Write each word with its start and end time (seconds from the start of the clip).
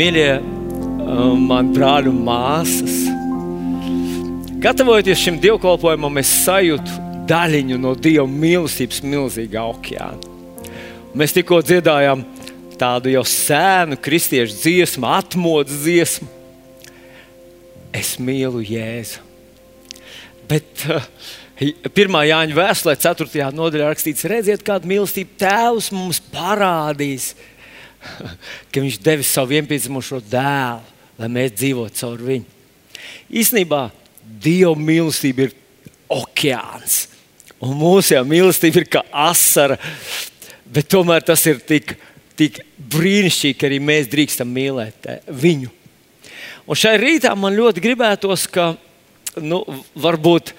Mīļie, 0.00 0.38
man 1.44 1.74
brāļi 1.74 2.08
un 2.08 2.20
māsas, 2.24 2.94
gatavojoties 4.64 5.20
šim 5.20 5.36
dievkalpojumam, 5.42 6.16
es 6.22 6.30
sajūtu 6.46 6.94
daļiņu 7.28 7.76
no 7.82 7.92
Dieva 8.00 8.24
mīlestības 8.24 9.02
milzīgā 9.04 9.66
okeāna. 9.74 10.70
Mēs 11.12 11.36
tikko 11.36 11.58
dziedājām 11.60 12.22
tādu 12.80 13.12
jau 13.12 13.26
sēnu 13.28 13.98
kristiešu 14.00 14.56
dziesmu, 14.62 15.04
atmodas 15.18 15.82
dziesmu. 15.82 16.30
Es 17.92 18.14
mīlu 18.16 18.64
Jēzu. 18.64 19.20
Bet 20.48 20.88
uh, 20.88 21.04
Pirmā 21.92 22.24
Jāņa 22.24 22.56
vēstulē, 22.56 22.96
4. 23.04 23.50
nodaļā 23.52 23.92
rakstīts, 23.92 24.24
redziet, 24.32 24.64
kādu 24.64 24.88
mīlestību 24.88 25.36
Tēvs 25.44 25.90
mums 25.92 26.24
parādīs, 26.32 27.34
ka 28.70 28.82
Viņš 28.82 28.98
devis 29.04 29.32
savu 29.32 29.54
vienpiedzimušo 29.54 30.20
dēlu, 30.30 30.82
lai 31.20 31.30
mēs 31.32 31.56
dzīvotu 31.58 32.00
caur 32.00 32.22
viņu. 32.30 32.58
Īsnībā 33.30 33.88
Dieva 34.40 34.76
mīlestība 34.78 35.48
ir 35.48 35.56
okeāns, 36.10 37.08
un 37.60 37.74
mūsu 37.78 38.20
mīlestība 38.26 38.82
ir 38.82 38.86
kā 38.90 39.02
asara, 39.26 39.76
bet 40.70 40.88
tomēr 40.90 41.24
tas 41.26 41.42
ir 41.50 41.60
tik, 41.66 41.96
tik 42.38 42.62
brīnišķīgi, 42.94 43.58
ka 43.58 43.68
arī 43.68 43.80
mēs 43.84 44.08
drīkstam 44.12 44.50
mīlēt 44.54 45.10
eh, 45.10 45.20
viņu. 45.28 45.72
Un 46.70 46.78
šai 46.78 46.94
rītā 47.02 47.32
man 47.34 47.56
ļoti 47.58 47.82
gribētos, 47.82 48.46
ka 48.52 48.72
nu, 49.38 49.60
varbūt, 50.00 50.52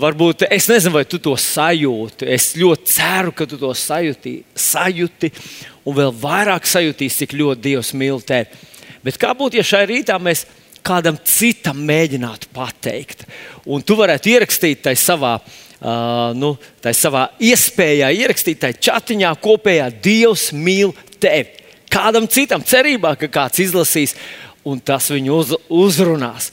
varbūt 0.00 0.46
es 0.48 0.68
nezinu, 0.70 0.94
vai 0.96 1.04
tu 1.08 1.20
to 1.22 1.34
sajūti. 1.40 2.28
Es 2.32 2.52
ļoti 2.58 2.92
ceru, 2.94 3.34
ka 3.36 3.46
tu 3.48 3.58
to 3.60 3.72
sajūti, 3.76 4.36
sajūti 4.56 5.32
un 5.84 5.98
vēl 5.98 6.14
vairāk 6.22 6.68
sajutīsi, 6.68 7.24
cik 7.24 7.36
ļoti 7.40 7.64
Dievs 7.68 7.92
mīl 7.98 8.22
tevi. 8.24 8.62
Bet 9.04 9.18
kā 9.20 9.34
būtu, 9.36 9.60
ja 9.60 9.66
šai 9.66 9.84
rītā 9.90 10.16
mēs 10.22 10.46
kādam 10.84 11.18
citam 11.24 11.80
mēģinātu 11.84 12.50
pateikt, 12.54 13.26
un 13.64 13.84
tu 13.84 13.96
varētu 13.96 14.32
ierakstīt 14.32 14.82
tai 14.84 14.94
savā, 15.00 15.36
uh, 15.40 16.32
nu, 16.36 16.54
tai 16.84 16.94
savā 16.96 17.28
iespējā, 17.40 18.10
ierakstīt 18.24 18.60
tai 18.64 18.72
chatiņā 18.76 19.32
kopējā 19.44 19.90
Dievs 20.04 20.50
mīl 20.56 20.92
tevi. 21.20 21.60
Kādam 21.92 22.26
citam 22.26 22.64
cerībā, 22.64 23.14
ka 23.20 23.28
kāds 23.30 23.60
izlasīs 23.62 24.16
un 24.64 24.80
tas 24.80 25.10
viņu 25.12 25.36
uz, 25.36 25.52
uzrunās. 25.68 26.50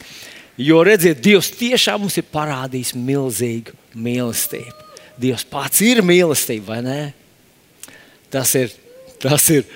Jo 0.62 0.84
redziet, 0.86 1.22
Dievs 1.24 1.50
tiešām 1.58 2.04
mums 2.04 2.20
ir 2.20 2.28
parādījis 2.32 2.94
milzīgu 2.98 3.74
mīlestību. 3.98 4.78
Dievs 5.22 5.46
pats 5.50 5.82
ir 5.86 6.04
mīlestība, 6.06 6.76
vai 6.76 6.82
ne? 6.86 7.02
Tas 8.32 8.54
ir 8.60 8.72
Tas 9.22 9.44
ir. 9.54 9.68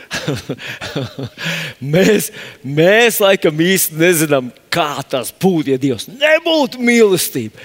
mēs, 1.96 2.32
mēs 2.66 3.20
laikam 3.22 3.60
īsti 3.62 3.98
nezinām, 4.00 4.50
kā 4.74 5.04
tas 5.10 5.30
būtu, 5.30 5.76
ja 5.76 5.82
Dievs 5.82 6.08
nebūtu 6.10 6.82
mīlestība. 6.82 7.62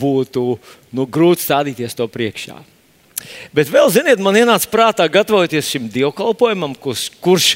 Būtu 0.00 0.42
nu, 0.94 1.06
grūti 1.06 1.46
stādīties 1.46 1.94
to 1.98 2.06
priekšā. 2.10 2.58
Bet 3.54 3.70
vēl, 3.70 3.90
ziniet, 3.92 4.22
man 4.22 4.38
ienāca 4.38 4.70
prātā, 4.72 5.06
gatavoties 5.12 5.70
šim 5.70 5.88
dievkalpojumam, 5.92 6.74
kurš, 6.82 7.08
kurš 7.22 7.48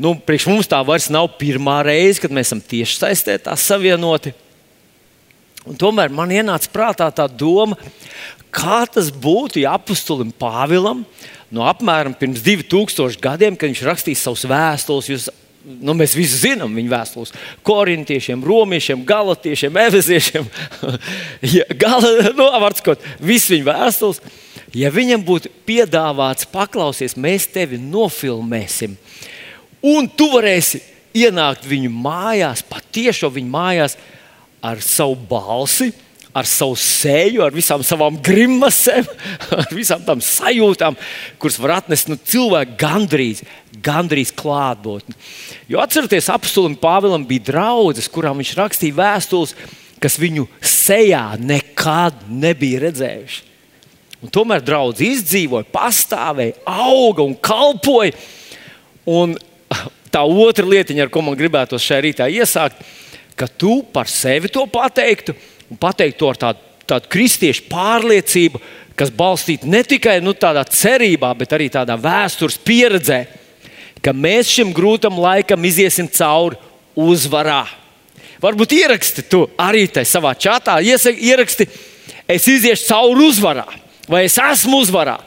nu, 0.00 0.14
priekš 0.16 0.48
mums 0.50 0.70
tā 0.70 0.80
vairs 0.86 1.10
nav 1.12 1.28
pirmā 1.40 1.80
reize, 1.86 2.20
kad 2.22 2.32
mēs 2.32 2.50
esam 2.50 2.62
tieši 2.64 2.98
saistē, 3.00 3.36
tā 3.42 3.56
savienoti. 3.58 4.32
Un 5.68 5.78
tomēr 5.78 6.10
man 6.10 6.32
ienāca 6.34 6.70
prātā 6.72 7.06
tā 7.14 7.28
doma, 7.28 7.76
kā 8.52 8.82
tas 8.90 9.12
būtu, 9.14 9.62
ja 9.62 9.76
apustulim 9.78 10.32
Pāvilam 10.34 11.04
no 11.52 11.66
apmēram 11.68 12.16
pirms 12.16 12.42
2000 12.42 13.20
gadiem, 13.22 13.56
kad 13.56 13.70
viņš 13.70 13.84
rakstīja 13.86 14.20
savus 14.22 14.44
vēstules. 14.48 15.10
Jūs, 15.12 15.26
nu, 15.84 15.94
mēs 15.94 16.16
visi 16.16 16.40
zinām 16.48 16.72
viņa 16.74 16.92
vēstules. 16.94 17.34
Korintiešiem, 17.66 18.42
romiešiem, 18.48 19.04
galotiešiem, 19.06 19.76
eveziešiem. 19.84 20.48
ja, 21.58 21.68
gala, 21.78 22.32
nu, 22.32 22.48
Vārtskot, 22.64 23.04
visi 23.20 23.58
viņa 23.58 23.68
vēstules. 23.68 24.22
Ja 24.74 24.88
viņam 24.92 25.22
būtu 25.28 25.52
piedāvāts 25.68 26.48
paklausies, 26.48 27.18
mēs 27.20 27.46
tevi 27.52 27.76
nofilmēsim. 27.76 28.96
Un 29.82 30.06
tu 30.06 30.28
varēsi 30.30 30.80
ienākt 31.18 31.66
viņu 31.68 31.90
mājās, 31.90 32.62
patiešo 32.66 33.32
viņu 33.34 33.50
mājās 33.52 33.96
ar 34.62 34.80
savu 34.84 35.16
balsi, 35.28 35.90
ar 36.32 36.46
savu 36.48 36.76
seju, 36.80 37.42
ar 37.44 37.52
visām 37.52 37.82
savām 37.84 38.16
grimasēm, 38.24 39.08
ar 39.60 39.68
visām 39.74 40.04
tām 40.06 40.22
sajūtām, 40.24 40.96
kuras 41.42 41.58
var 41.60 41.76
atnest 41.80 42.08
nu, 42.08 42.16
cilvēka 42.16 42.78
gandrīz, 42.80 43.42
gandrīz 43.84 44.32
klātbūtni. 44.38 45.16
Jo 45.72 45.82
atcerieties, 45.84 46.30
apstulim 46.32 46.78
Pāvilam 46.80 47.26
bija 47.28 47.50
draugs, 47.52 48.08
kurām 48.12 48.40
viņš 48.40 48.56
rakstīja 48.62 48.98
vēstules, 49.02 49.56
kas 50.02 50.18
viņu 50.18 50.48
sejā 50.64 51.26
nekad 51.38 52.24
nebija 52.30 52.86
redzējuši. 52.86 53.48
Un 54.22 54.30
tomēr 54.30 54.62
draugs 54.62 55.02
izdzīvoja, 55.02 55.66
pastāvēja, 55.74 56.60
auga 56.70 57.24
un 57.26 57.34
kalpoja. 57.42 58.14
Un 59.10 59.34
tā 60.12 60.22
otra 60.22 60.66
lietiņa, 60.68 61.06
ar 61.06 61.12
ko 61.12 61.22
man 61.24 61.38
gribētos 61.38 61.84
šajā 61.84 62.04
rītā 62.06 62.28
iesākt, 62.32 62.82
ka 63.36 63.48
tu 63.48 63.80
par 63.94 64.10
sevi 64.10 64.50
to 64.52 64.66
pateiktu, 64.70 65.34
un 65.72 65.80
pateikt 65.80 66.18
to 66.20 66.30
ar 66.30 66.40
tādu, 66.40 66.70
tādu 66.88 67.10
kristiešu 67.12 67.66
pārliecību, 67.70 68.60
kas 68.98 69.12
balstīta 69.16 69.68
ne 69.70 69.80
tikai 69.86 70.18
nu, 70.24 70.34
tādā 70.36 70.64
cerībā, 70.68 71.32
bet 71.38 71.54
arī 71.56 71.70
tādā 71.72 71.96
vēstures 72.00 72.58
pieredzē, 72.60 73.24
ka 74.04 74.12
mēs 74.12 74.50
šim 74.52 74.72
grūtam 74.76 75.16
laikam 75.22 75.64
iziesim 75.64 76.10
cauri 76.12 76.58
uzvarā. 76.98 77.64
Varbūt 78.42 78.74
ieraksti 78.74 79.24
to 79.30 79.46
arī 79.60 79.86
savā 80.04 80.34
čatā, 80.34 80.80
ieraksti, 80.82 81.68
es 82.28 82.48
iziešu 82.50 82.88
cauri 82.90 83.28
uzvarā, 83.30 83.68
vai 84.10 84.24
es 84.26 84.36
esmu 84.42 84.82
uzvarā, 84.82 85.20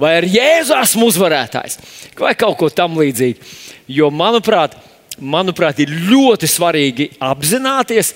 vai 0.00 0.16
ar 0.20 0.26
Jēzu 0.28 0.76
esmu 0.76 1.08
uzvarētājs, 1.10 1.78
vai 2.18 2.34
kaut 2.38 2.58
ko 2.60 2.70
tam 2.72 2.98
līdzīgu. 3.00 3.52
Jo, 3.88 4.10
manuprāt, 4.10 4.76
manuprāt, 5.18 5.80
ir 5.82 5.92
ļoti 6.10 6.48
svarīgi 6.50 7.10
apzināties, 7.22 8.14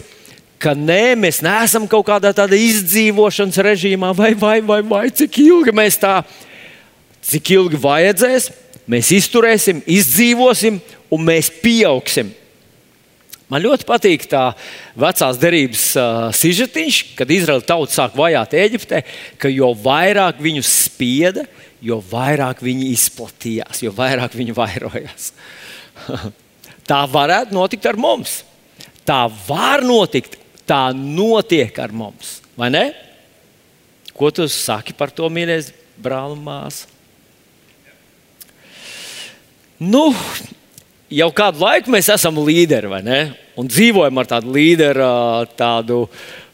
ka 0.60 0.74
nē, 0.76 1.16
mēs 1.16 1.40
neesam 1.44 1.86
kaut 1.88 2.04
kādā 2.10 2.34
tādā 2.36 2.58
izdzīvošanas 2.58 3.60
režīmā, 3.64 4.12
vai, 4.16 4.34
vai, 4.36 4.58
vai, 4.60 4.80
vai 4.84 5.06
cik 5.14 5.40
ilgi 5.40 5.72
mēs 5.76 5.96
tā, 6.02 6.18
cik 7.24 7.54
ilgi 7.56 7.80
vajadzēs, 7.80 8.50
mēs 8.90 9.14
izturēsim, 9.16 9.80
izdzīvosim 9.88 10.80
un 11.10 11.24
mēs 11.24 11.48
pieaugsim. 11.62 12.34
Man 13.50 13.64
ļoti 13.64 13.86
patīk 13.88 14.28
tā 14.30 14.52
vecās 14.98 15.38
derības 15.42 15.86
uh, 15.98 16.28
sižetiņš, 16.38 16.98
kad 17.18 17.32
Izraēla 17.34 17.66
tauta 17.66 17.96
sāk 17.96 18.14
vajāt 18.18 18.54
Eģiptē, 18.54 19.00
ka 19.42 19.50
jo 19.50 19.72
vairāk 19.74 20.38
viņu 20.42 20.62
spieda, 20.66 21.42
jo 21.84 22.00
vairāk 22.10 22.62
viņi 22.64 22.90
izplatījās, 22.94 23.82
jo 23.84 23.92
vairāk 23.96 24.36
viņi 24.36 24.56
vairojās. 24.56 25.32
tā 26.90 27.00
varētu 27.10 27.56
notikt 27.56 27.88
ar 27.90 27.98
mums. 28.00 28.40
Tā 29.06 29.24
var 29.48 29.84
notikt 29.86 30.36
tā 30.68 30.90
notiek 30.94 31.74
ar 31.82 31.92
mums. 31.94 32.38
Vai 32.58 32.70
ne? 32.72 32.84
Ko 34.14 34.30
tu 34.34 34.46
saki 34.50 34.94
par 34.94 35.12
to, 35.14 35.28
mīļais 35.32 35.72
brāl 36.00 36.36
un 36.36 36.42
māsa? 36.44 36.90
Nu, 39.80 40.10
jau 41.08 41.30
kādu 41.32 41.64
laiku 41.64 41.92
mēs 41.94 42.10
esam 42.12 42.36
līderi, 42.44 42.90
vai 42.92 43.00
ne? 43.00 43.20
Un 43.56 43.68
dzīvojam 43.68 44.20
ar 44.20 44.28
tādu 44.28 44.52
līderu, 44.52 45.06
tādu, 45.56 46.02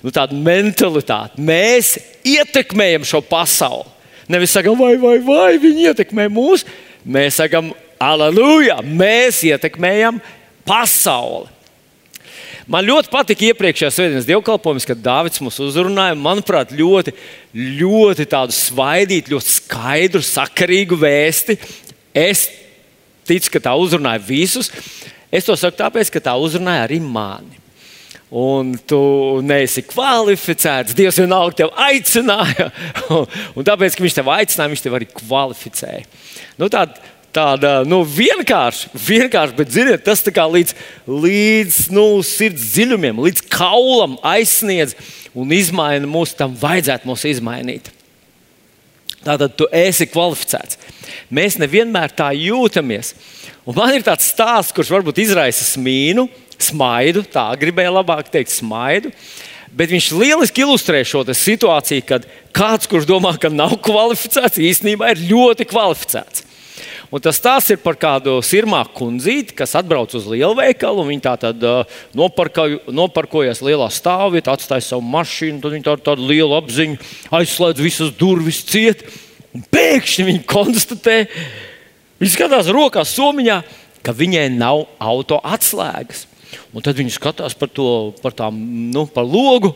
nu, 0.03 0.13
tādu 0.15 0.39
mentalitāti. 0.39 1.43
Mēs 1.43 1.97
ietekmējam 2.27 3.07
šo 3.07 3.21
pasauli. 3.27 3.96
Nevis 4.33 4.55
sakām, 4.57 4.79
vai, 4.79 4.95
vai, 4.99 5.19
vai 5.23 5.51
viņi 5.63 5.91
ietekmē 5.93 6.27
mūs. 6.33 6.65
Mēs 7.07 7.39
sakām, 7.39 7.71
aleluja, 8.03 8.81
mēs 8.83 9.45
ietekmējam 9.47 10.19
pasauli. 10.67 11.53
Man 12.67 12.83
ļoti 12.83 13.11
patika 13.13 13.47
iepriekšējā 13.47 13.93
svētdienas 13.95 14.27
dievkalpojums, 14.27 14.89
kad 14.89 14.99
Dārvids 14.99 15.39
mūs 15.39 15.61
uzrunāja. 15.63 16.17
Manuprāt, 16.19 16.73
ļoti, 16.75 17.15
ļoti 17.55 18.27
tādu 18.33 18.57
svaidītu, 18.57 19.37
ļoti 19.37 19.53
skaidru, 19.53 20.23
sakarīgu 20.27 20.99
vēsti. 20.99 21.55
Es 22.11 22.49
ticu, 23.29 23.53
ka 23.55 23.63
tā 23.69 23.77
uzrunāja 23.79 24.19
visus. 24.27 24.73
Es 25.31 25.47
to 25.47 25.55
saku 25.55 25.79
tāpēc, 25.79 26.11
ka 26.11 26.25
tā 26.27 26.35
uzrunāja 26.43 26.89
arī 26.89 26.99
mani. 27.03 27.63
Un 28.27 28.73
tu 28.91 28.99
neesi 29.47 29.85
kvalificēts. 29.87 30.97
Dievs 30.99 31.21
vienalga 31.23 31.61
tevi 31.61 31.71
aicināja. 31.79 32.73
Un 33.57 33.67
tāpēc, 33.67 33.95
ka 33.95 34.03
viņš 34.03 34.17
tevi 34.19 34.33
aicināja, 34.35 34.73
viņš 34.73 34.83
tevi 34.83 34.99
arī 34.99 35.11
kvalificēja. 35.13 36.03
Nu, 36.59 36.67
tāda 36.73 36.99
tāda 37.37 37.73
nu, 37.89 38.01
vienkārša, 38.09 38.93
vienkārši, 38.97 39.57
bet 39.59 39.73
ziniet, 39.75 40.05
tas 40.07 40.23
līdz, 40.25 40.75
līdz 41.05 41.81
nu, 41.95 42.07
sirds 42.25 42.71
dziļumiem, 42.73 43.21
līdz 43.27 43.45
kaulam 43.53 44.17
aizsniedz 44.25 44.97
un 45.37 45.53
izmaina 45.53 46.09
mūs. 46.09 46.37
Tam 46.37 46.57
vajadzētu 46.57 47.09
mūs 47.09 47.27
izmainīt. 47.29 47.93
Tātad 49.27 49.57
tu 49.59 49.67
esi 49.75 50.07
kvalificēts. 50.09 50.79
Mēs 51.35 51.59
nevienmēr 51.59 52.15
tā 52.15 52.31
jūtamies. 52.37 53.15
Un 53.67 53.75
man 53.75 53.97
ir 53.97 54.05
tāds 54.07 54.29
stāsts, 54.31 54.75
kurš 54.75 54.93
varbūt 54.95 55.19
izraisa 55.25 55.65
smīnu, 55.67 56.29
smaidu, 56.63 57.25
tā 57.29 57.49
gribēja 57.61 57.95
labāk 57.99 58.31
teikt, 58.33 58.55
smaidu. 58.55 59.13
Bet 59.77 59.91
viņš 59.93 60.11
lieliski 60.17 60.63
ilustrē 60.65 61.03
šo 61.05 61.21
situāciju, 61.27 62.05
kad 62.09 62.27
kāds, 62.57 62.89
kurš 62.89 63.09
domā, 63.09 63.35
ka 63.41 63.51
nav 63.53 63.77
kvalificēts, 63.85 64.63
īstenībā 64.63 65.13
ir 65.13 65.25
ļoti 65.29 65.67
kvalificēts. 65.69 66.47
Un 67.13 67.23
tas 67.23 67.39
tās 67.39 67.69
ir 67.71 67.79
par 67.79 67.95
kādu 68.01 68.35
sirmāku 68.43 68.97
kundzīti, 68.99 69.55
kas 69.57 69.77
atbrauc 69.79 70.11
uz 70.19 70.27
lielveikalu. 70.27 71.05
Viņa 71.07 71.23
tā 71.23 71.35
tad 71.45 71.63
uh, 71.63 71.99
noparkojas 72.17 73.63
lielā 73.63 73.87
stāvvietā, 73.95 74.57
atstāja 74.57 74.89
savu 74.89 75.07
mašīnu, 75.15 75.61
tad 75.63 75.77
viņa 75.77 75.87
tādu, 75.87 76.05
tādu 76.09 76.27
lielu 76.27 76.57
apziņu, 76.59 76.99
aizslēdz 77.39 77.85
visas 77.85 78.13
durvis 78.19 78.65
ciet. 78.67 79.07
Pēkšņi 79.73 80.27
viņa 80.27 80.43
konstatē, 80.51 81.19
viņa 82.21 82.33
skatās 82.35 82.73
rokās 82.75 83.15
somiņā, 83.17 83.61
ka 84.05 84.15
viņai 84.17 84.49
nav 84.59 84.85
auto 84.99 85.39
atslēgas. 85.47 86.27
Un 86.73 86.85
tad 86.85 86.99
viņi 86.99 87.15
skatās 87.17 87.57
par 87.59 87.71
to, 87.73 87.89
par 88.23 88.35
tām, 88.37 88.59
nu, 88.93 89.07
par 89.11 89.27
logu. 89.27 89.75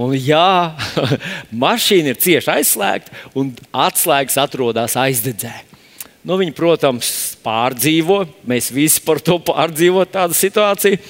Un, 0.00 0.14
jā, 0.16 0.72
mašīna 1.64 2.14
ir 2.14 2.22
cieši 2.22 2.50
aizslēgta, 2.54 3.12
un 3.36 3.52
atslēgas 3.84 4.38
atrodas 4.40 4.96
aizdedzē. 5.00 5.52
Nu, 6.22 6.36
viņi, 6.38 6.54
protams, 6.54 7.10
pārdzīvo. 7.42 8.20
Mēs 8.48 8.70
visi 8.72 9.02
par 9.02 9.18
to 9.24 9.40
pārdzīvojam, 9.42 10.10
tādu 10.12 10.38
situāciju. 10.38 11.00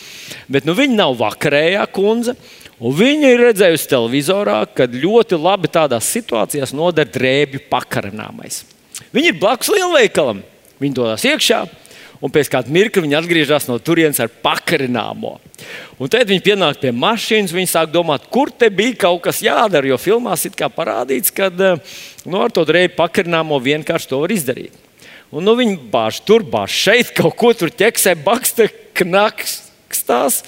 Bet 0.49 0.64
nu, 0.64 0.75
viņi 0.76 0.97
nav 0.97 1.19
vakarējā 1.20 1.85
kundze. 1.93 2.35
Viņa 2.82 3.29
ir 3.31 3.44
redzējusi 3.44 3.91
televizorā, 3.93 4.62
ka 4.75 4.88
ļoti 4.91 5.37
labi 5.38 5.69
tādās 5.70 6.09
situācijās 6.17 6.73
noder 6.75 7.06
drēbju 7.06 7.67
pakarināmais. 7.70 8.64
Viņi 9.14 9.31
ir 9.31 9.38
blakus 9.38 9.70
lielveikalam. 9.70 10.41
Viņi 10.82 10.97
dodas 10.97 11.23
iekšā, 11.29 11.61
un 12.22 12.30
pēc 12.32 12.50
kāda 12.52 12.72
mirkļa 12.72 13.02
viņi 13.04 13.19
atgriežas 13.19 13.66
no 13.69 13.78
turienes 13.82 14.20
ar 14.22 14.30
pakarināmo. 14.44 15.34
Un 15.98 16.10
tad 16.10 16.30
viņi 16.30 16.44
pienāk 16.44 16.78
pie 16.82 16.92
mašīnas, 16.94 17.54
viņi 17.54 17.70
sāk 17.70 17.90
domāt, 17.94 18.28
kur 18.32 18.50
te 18.50 18.70
bija 18.70 18.96
kaut 19.06 19.24
kas 19.26 19.42
jādara. 19.44 19.90
Jo 19.90 19.98
filmās 20.00 20.46
ir 20.46 20.54
parādīts, 20.54 21.34
ka 21.34 21.50
eh, 21.50 21.98
nu, 22.24 22.40
ar 22.42 22.54
to 22.54 22.64
drēbu 22.69 22.96
pakarināmo 22.98 23.58
vienkārši 23.62 24.10
to 24.10 24.22
var 24.22 24.34
izdarīt. 24.34 24.78
Un, 25.32 25.46
nu, 25.46 25.56
viņi 25.56 25.78
bāž 25.92 26.20
tur, 26.26 26.44
bāž 26.44 26.74
šeit, 26.76 27.12
kaut 27.19 27.36
ko 27.40 27.52
tur 27.56 27.72
ķeksē, 27.74 28.16
baksta, 28.25 28.68
knakstās. 28.98 30.42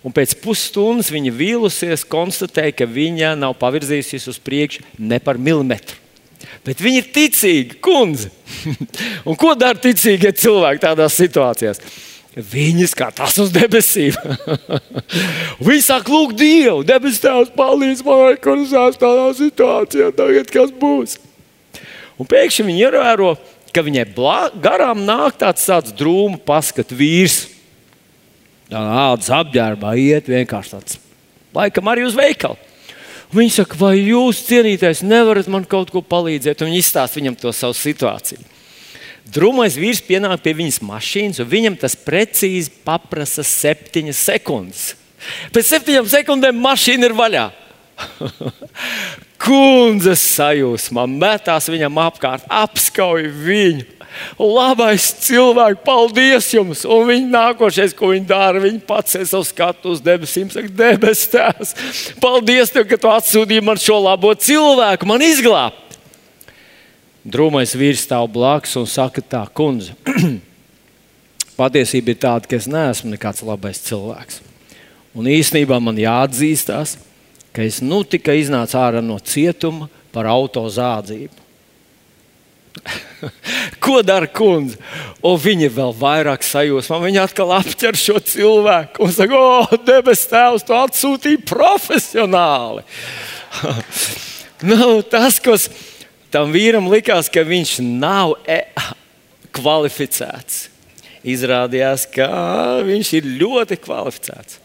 Un 0.00 0.14
pēc 0.16 0.32
pusstundas 0.40 1.10
viņa 1.12 1.32
vīlusies, 1.36 2.06
konstatēja, 2.08 2.72
ka 2.78 2.88
viņa 2.88 3.34
nav 3.36 3.58
pavirzījusies 3.60 4.30
uz 4.32 4.38
priekšu 4.40 4.86
ne 4.96 5.18
par 5.20 5.40
milimetru. 5.40 5.99
Bet 6.66 6.80
viņi 6.82 7.02
ir 7.02 7.08
ticīgi, 7.14 7.80
kundze. 7.84 8.30
un 9.28 9.36
ko 9.38 9.54
dara 9.58 9.78
ticīgie 9.80 10.32
cilvēki 10.36 10.82
tādās 10.84 11.16
situācijās? 11.20 11.82
Viņi 12.30 12.86
skatās 12.86 13.40
uz 13.42 13.50
debesīm. 13.50 14.14
Viņi 15.66 15.82
sāk 15.82 16.06
lūgt 16.12 16.38
Dievu. 16.38 16.84
Debes 16.86 17.18
Tēvs, 17.22 17.50
palīdz 17.56 18.04
man, 18.06 18.36
kur 18.42 18.60
esmu 18.62 19.00
tādā 19.02 19.26
situācijā, 19.34 20.12
tagad 20.14 20.52
kas 20.54 20.70
būs. 20.70 21.16
Un 22.20 22.28
pēkšņi 22.30 22.66
viņi 22.68 22.84
ievēro, 22.86 23.32
ka 23.74 23.82
viņai 23.82 24.06
garām 24.62 25.02
nāk 25.08 25.40
tāds, 25.40 25.64
tāds 25.66 25.94
drūmu 25.96 26.38
paskatu 26.46 26.94
vīrs. 26.94 27.48
Tāda 28.70 29.40
apģērbā 29.40 29.96
iet 29.98 30.30
vienkārši 30.30 30.76
tāds. 30.76 31.00
Laikam 31.56 31.90
arī 31.90 32.04
uz 32.06 32.14
veikalu. 32.14 32.69
Viņi 33.30 33.52
saka, 33.54 33.76
vai 33.78 33.94
jūs, 34.00 34.40
cienītais, 34.48 35.04
nevarat 35.06 35.46
man 35.50 35.66
kaut 35.68 35.92
ko 35.94 36.02
palīdzēt? 36.02 36.64
Un 36.64 36.72
viņi 36.72 36.80
izstāsta 36.82 37.20
viņam 37.20 37.36
to 37.38 37.52
savu 37.54 37.76
situāciju. 37.78 38.42
Drūmais 39.30 39.76
vīrs 39.78 40.00
pienāk 40.02 40.40
pie 40.42 40.56
viņas 40.58 40.80
mašīnas, 40.82 41.38
un 41.42 41.50
viņam 41.50 41.76
tas 41.78 41.94
precīzi 41.94 42.72
paprasa 42.82 43.44
septiņas 43.46 44.24
sekundes. 44.32 44.82
Pēc 45.54 45.68
septiņām 45.76 46.08
sekundēm 46.10 46.58
mašīna 46.58 47.06
ir 47.06 47.14
vaļā. 47.14 47.46
Kundzes 49.44 50.24
sajūsmā 50.34 51.06
metās 51.10 51.70
viņam 51.70 52.02
apkārt, 52.02 52.48
apskauj 52.50 53.28
viņu. 53.44 53.86
Labais 54.40 55.10
cilvēks, 55.24 55.82
paldies 55.84 56.48
jums! 56.54 56.82
Un 56.88 57.06
viņi 57.08 57.28
nākošais, 57.30 57.94
ko 57.96 58.10
viņi 58.12 58.26
dara, 58.28 58.62
viņi 58.62 58.82
pacēla 58.88 59.28
savu 59.28 59.46
skatu 59.46 59.94
uz 59.94 60.02
debesīm, 60.04 60.48
saka, 60.52 60.70
debes 60.80 61.26
tēvs, 61.30 61.74
paldies 62.22 62.72
tev, 62.74 62.88
ka 62.90 62.98
tu 63.00 63.10
atsūtīji 63.12 63.64
man 63.64 63.80
šo 63.80 64.00
labo 64.02 64.32
cilvēku, 64.34 65.08
man 65.08 65.24
izglābt. 65.24 65.98
Drūmais 67.20 67.76
vīrs 67.76 68.06
stāv 68.06 68.30
blakus 68.32 68.78
un 68.80 68.88
saka, 68.88 69.22
tā, 69.22 69.44
kundze, 69.54 69.92
patiesība 71.60 72.14
ir 72.14 72.22
tāda, 72.22 72.48
ka 72.48 72.56
es 72.56 72.68
neesmu 72.70 73.12
nekāds 73.12 73.44
labais 73.44 73.82
cilvēks. 73.84 74.40
Un 75.14 75.28
īsnībā 75.28 75.76
man 75.82 75.98
jāatzīstās, 76.00 76.96
ka 77.52 77.66
es 77.66 77.80
nu 77.82 78.02
tikai 78.06 78.38
iznācu 78.40 78.78
ārā 78.78 79.02
no 79.04 79.18
cietuma 79.18 79.90
par 80.14 80.28
auto 80.30 80.62
zādzību. 80.70 81.49
Ko 83.84 84.00
dara 84.06 84.28
kundze? 84.30 84.78
Un 85.26 85.36
viņa 85.40 85.70
vēl 85.74 85.94
vairāk 86.00 86.44
sajūsmā. 86.46 87.00
Viņa 87.04 87.26
atkal 87.28 87.52
apķer 87.58 87.98
šo 87.98 88.18
cilvēku 88.24 89.04
un 89.04 89.14
saka, 89.14 89.36
o, 89.36 89.60
oh, 89.64 89.76
debes 89.86 90.24
Tēvs, 90.30 90.64
tu 90.66 90.76
atsūtīji 90.76 91.42
profesionāli. 91.48 92.84
nu, 94.70 95.00
tas, 95.02 95.40
kas 95.42 95.68
tam 96.32 96.54
vīram 96.54 96.88
likās, 96.90 97.30
ka 97.32 97.44
viņš 97.46 97.76
nav 97.82 98.36
e 98.48 98.62
kvalificēts, 99.56 100.66
izrādījās, 101.26 102.08
ka 102.14 102.30
viņš 102.86 103.14
ir 103.20 103.30
ļoti 103.42 103.80
kvalificēts. 103.84 104.60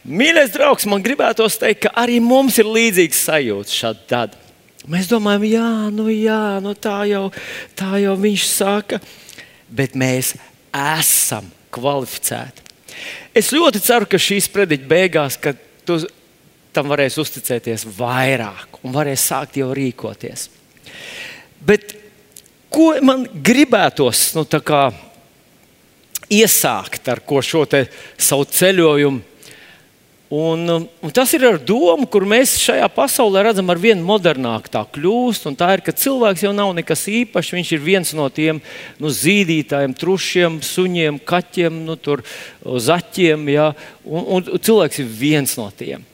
Mīļais 0.00 0.54
draugs, 0.54 0.86
man 0.88 1.02
gribētos 1.04 1.58
teikt, 1.60 1.82
ka 1.84 1.90
arī 2.00 2.16
mums 2.24 2.56
ir 2.58 2.70
līdzīgs 2.72 3.26
sajūta 3.26 3.74
šādi. 3.74 4.39
Mēs 4.88 5.10
domājam, 5.10 5.44
jā, 5.44 5.72
nu, 5.92 6.06
jā, 6.08 6.58
nu 6.64 6.72
tā, 6.72 7.02
jau, 7.10 7.26
tā 7.76 7.98
jau 8.00 8.14
viņš 8.16 8.46
saka, 8.48 9.00
bet 9.68 9.92
mēs 9.98 10.32
esam 10.72 11.50
kvalificēti. 11.74 12.64
Es 13.36 13.52
ļoti 13.52 13.82
ceru, 13.84 14.08
ka 14.08 14.20
šīs 14.20 14.48
prediķa 14.52 14.88
beigās, 14.88 15.36
kad 15.40 15.60
tu 15.86 16.00
tam 16.74 16.88
varēs 16.90 17.18
uzticēties 17.20 17.84
vairāk 17.98 18.80
un 18.84 18.94
varēs 18.94 19.28
sākt 19.30 19.58
jau 19.60 19.70
rīkoties. 19.76 20.48
Bet 21.60 21.94
ko 22.72 22.94
man 23.04 23.26
gribētos 23.44 24.30
nu, 24.38 24.46
iesākt 26.30 27.10
ar 27.10 27.22
šo 27.26 27.66
savu 28.16 28.46
ceļojumu? 28.48 29.29
Un, 30.30 30.68
um, 30.68 30.84
un 31.02 31.10
tas 31.10 31.32
ir 31.34 31.42
ar 31.42 31.56
domu, 31.58 32.06
kur 32.06 32.22
mēs 32.22 32.52
šajā 32.62 32.86
pasaulē 32.94 33.42
redzam, 33.48 33.66
ar 33.72 33.80
vien 33.82 33.98
modernāk 33.98 34.68
tā 34.70 34.84
kļūst. 34.94 35.48
Tā 35.58 35.72
ir, 35.74 35.80
ka 35.82 35.90
cilvēks 35.90 36.44
jau 36.44 36.52
nav 36.54 36.70
nekas 36.76 37.02
īpašs. 37.10 37.50
Viņš 37.56 37.72
ir 37.74 37.82
viens 37.82 38.12
no 38.14 38.28
tiem 38.30 38.60
nu, 39.02 39.10
zīdītājiem, 39.10 39.96
trušiem, 39.98 40.60
suņiem, 40.62 41.18
kaķiem, 41.26 41.80
nu, 41.88 41.96
tur, 41.98 42.22
zaķiem. 42.62 43.48
Ja? 43.50 43.72
Un, 44.06 44.28
un 44.38 44.62
cilvēks 44.62 45.02
ir 45.02 45.10
viens 45.18 45.56
no 45.58 45.66
tiem. 45.74 46.06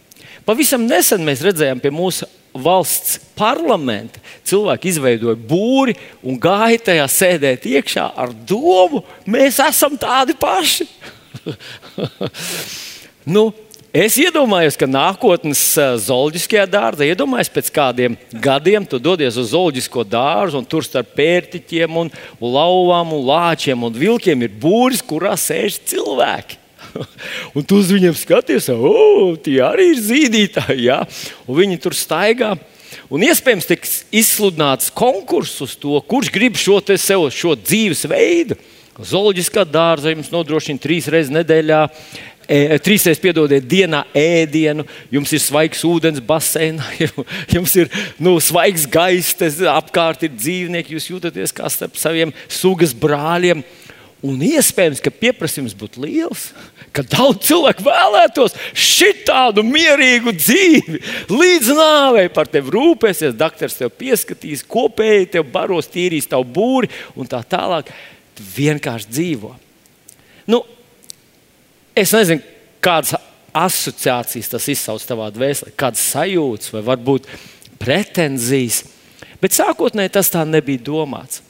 Pavisam 0.48 0.88
nesen 0.88 1.20
mēs 1.26 1.44
redzējām 1.44 1.84
pie 1.84 1.92
mūsu 1.92 2.24
valsts 2.56 3.18
parlamenta. 3.36 4.24
Cilvēki 4.48 4.94
izveidoja 4.94 5.36
būri 5.36 5.92
un 6.24 6.40
gāja 6.40 6.80
tajā 6.88 7.04
sēdēt 7.18 7.68
iekšā 7.68 8.08
ar 8.16 8.32
domu, 8.48 9.04
mēs 9.28 9.60
esam 9.60 10.00
tādi 10.00 10.38
paši. 10.40 10.88
nu, 13.36 13.50
Es 13.96 14.18
iedomājos, 14.20 14.74
ka 14.76 14.84
nākotnes 14.84 15.60
zooloģiskajā 16.04 16.66
dārzā, 16.68 17.06
iedomājos, 17.08 17.48
pēc 17.48 17.70
kādiem 17.72 18.18
gadiem 18.44 18.84
tu 18.84 18.98
dodies 19.00 19.38
uz 19.40 19.54
zooloģisko 19.54 20.04
dārzu, 20.12 20.60
un 20.60 20.66
tur 20.68 20.84
starp 20.84 21.14
pērtiķiem, 21.16 21.96
un, 22.02 22.10
un 22.36 22.52
lauvām, 22.58 23.14
un 23.16 23.24
lāčiem 23.24 23.86
un 23.88 23.96
vilkiem 23.96 24.44
ir 24.44 24.52
būris, 24.60 25.00
kurā 25.00 25.32
sēž 25.40 25.78
cilvēki. 25.88 26.60
un 27.56 27.64
tu 27.64 27.80
uz 27.80 27.88
viņiem 27.94 28.12
skaties, 28.20 28.68
oh, 28.74 29.32
tie 29.40 29.62
arī 29.64 29.88
ir 29.94 30.04
zīdītāji, 30.10 30.90
ja? 30.90 31.00
un 31.48 31.62
viņi 31.62 31.80
tur 31.80 31.96
staigā. 31.96 32.52
Un 33.08 33.24
iespējams, 33.24 33.70
tiks 33.70 33.98
izsludināts 34.12 34.92
konkurss 34.92 35.64
uz 35.64 35.72
to, 35.80 35.96
kurš 36.04 36.34
grib 36.36 36.60
šo, 36.60 36.82
sev, 37.00 37.30
šo 37.32 37.56
dzīvesveidu. 37.64 38.60
Zooloģiskā 38.96 39.64
dārza 39.68 40.12
jums 40.12 40.30
nodrošina 40.32 40.80
trīs 40.80 41.08
reizes 41.12 41.32
nedēļā 41.32 41.82
E, 42.46 42.78
trīsreiz 42.78 43.18
piedodiet 43.18 43.64
dienā 43.66 44.04
ēdienu, 44.14 44.84
jums 45.10 45.32
ir 45.34 45.42
svaigs 45.42 45.80
ūdens 45.86 46.20
basēnā, 46.22 46.84
jums 47.56 47.72
ir 47.74 47.90
nu, 48.22 48.36
svaigs 48.42 48.84
gaiss, 48.86 49.34
apkārt 49.72 50.22
ir 50.28 50.36
dzīvnieki, 50.36 50.94
jūs 50.94 51.10
jūtaties 51.10 51.54
kā 51.56 51.66
starp 51.72 51.98
saviem 51.98 52.34
sugas 52.46 52.94
brāļiem. 52.94 53.64
Un 54.26 54.38
iespējams, 54.42 55.02
ka 55.04 55.10
pieprasījums 55.12 55.74
būtu 55.76 56.00
liels, 56.06 56.46
ka 56.94 57.02
daudz 57.04 57.44
cilvēku 57.50 57.84
vēlētos 57.84 58.54
šitādu 58.72 59.62
mierīgu 59.66 60.32
dzīvi, 60.38 61.02
līdz 61.30 61.74
nāvei 61.76 62.24
par 62.32 62.48
tevi 62.50 62.72
rūpēsies, 62.74 63.36
doktors 63.36 63.76
tev 63.76 63.92
pieskatīs, 63.98 64.64
kopēji 64.66 65.32
tev 65.34 65.50
baros, 65.52 65.90
tīrīs 65.92 66.30
tavu 66.30 66.46
būri 66.56 66.90
un 67.18 67.28
tā 67.30 67.42
tālāk. 67.44 67.92
Tu 68.36 68.46
vienkārši 68.56 69.12
dzīvo. 69.12 69.52
Nu, 70.52 70.62
es 71.96 72.12
nezinu, 72.14 72.44
kādas 72.84 73.16
asociācijas 73.56 74.50
tas 74.52 74.68
izsauc 74.68 75.04
tavā 75.08 75.30
dvēselē, 75.32 75.72
kādas 75.78 76.04
sajūtas 76.12 76.74
vai 76.74 76.82
varbūt 76.84 77.28
pretenzijas, 77.80 78.82
bet 79.40 79.56
sākotnēji 79.56 80.14
tas 80.18 80.30
tā 80.32 80.44
nebija 80.48 80.84
domāts. 80.86 81.42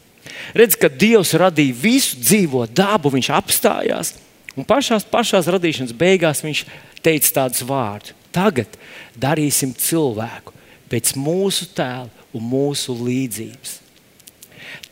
Redz, 0.57 0.77
ka 0.79 0.91
Dievs 0.91 1.35
radīja 1.39 1.77
visu 1.81 2.19
dzīvo 2.21 2.67
dabu, 2.71 3.13
viņš 3.15 3.31
apstājās. 3.35 4.13
Un 4.57 4.65
pašās, 4.67 5.05
pašās 5.09 5.49
radīšanas 5.53 5.95
beigās 5.97 6.43
viņš 6.45 6.63
teica 7.05 7.33
tādus 7.41 7.65
vārdus: 7.67 8.15
Tagad 8.35 8.79
darīsim 9.17 9.75
cilvēku 9.77 10.55
pēc 10.91 11.15
mūsu 11.19 11.69
tēla 11.77 12.09
un 12.37 12.47
mūsu 12.47 12.95
līdzības. 12.97 13.79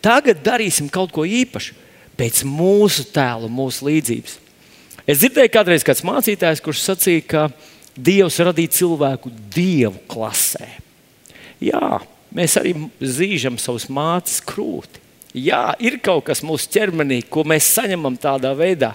Tagad 0.05 0.43
darīsim 0.45 0.91
kaut 0.93 1.13
ko 1.15 1.25
īpašu 1.25 1.77
pēc 2.19 2.45
mūsu 2.47 3.07
tēla 3.13 3.49
un 3.49 3.55
mūsu 3.57 3.89
līdzības. 3.89 4.39
Es 5.05 5.21
dzirdēju, 5.21 5.53
kādreiz 5.53 5.85
kāds 5.85 6.05
mācītājs, 6.07 6.63
kurš 6.65 6.81
sacīja, 6.87 7.25
ka 7.29 7.47
Dievs 7.95 8.41
radīja 8.43 8.73
cilvēku 8.81 9.31
dievu 9.55 10.01
klasē. 10.11 10.67
Jā, 11.63 12.01
mēs 12.35 12.57
arī 12.59 12.75
zīžam 12.99 13.59
savus 13.61 13.87
mācības 13.87 14.41
krūti. 14.49 15.03
Jā, 15.35 15.75
ir 15.83 15.99
kaut 16.03 16.27
kas 16.29 16.43
mūsu 16.47 16.71
ķermenī, 16.75 17.21
ko 17.27 17.45
mēs 17.47 17.73
saņemam 17.77 18.17
tādā 18.23 18.53
veidā. 18.59 18.93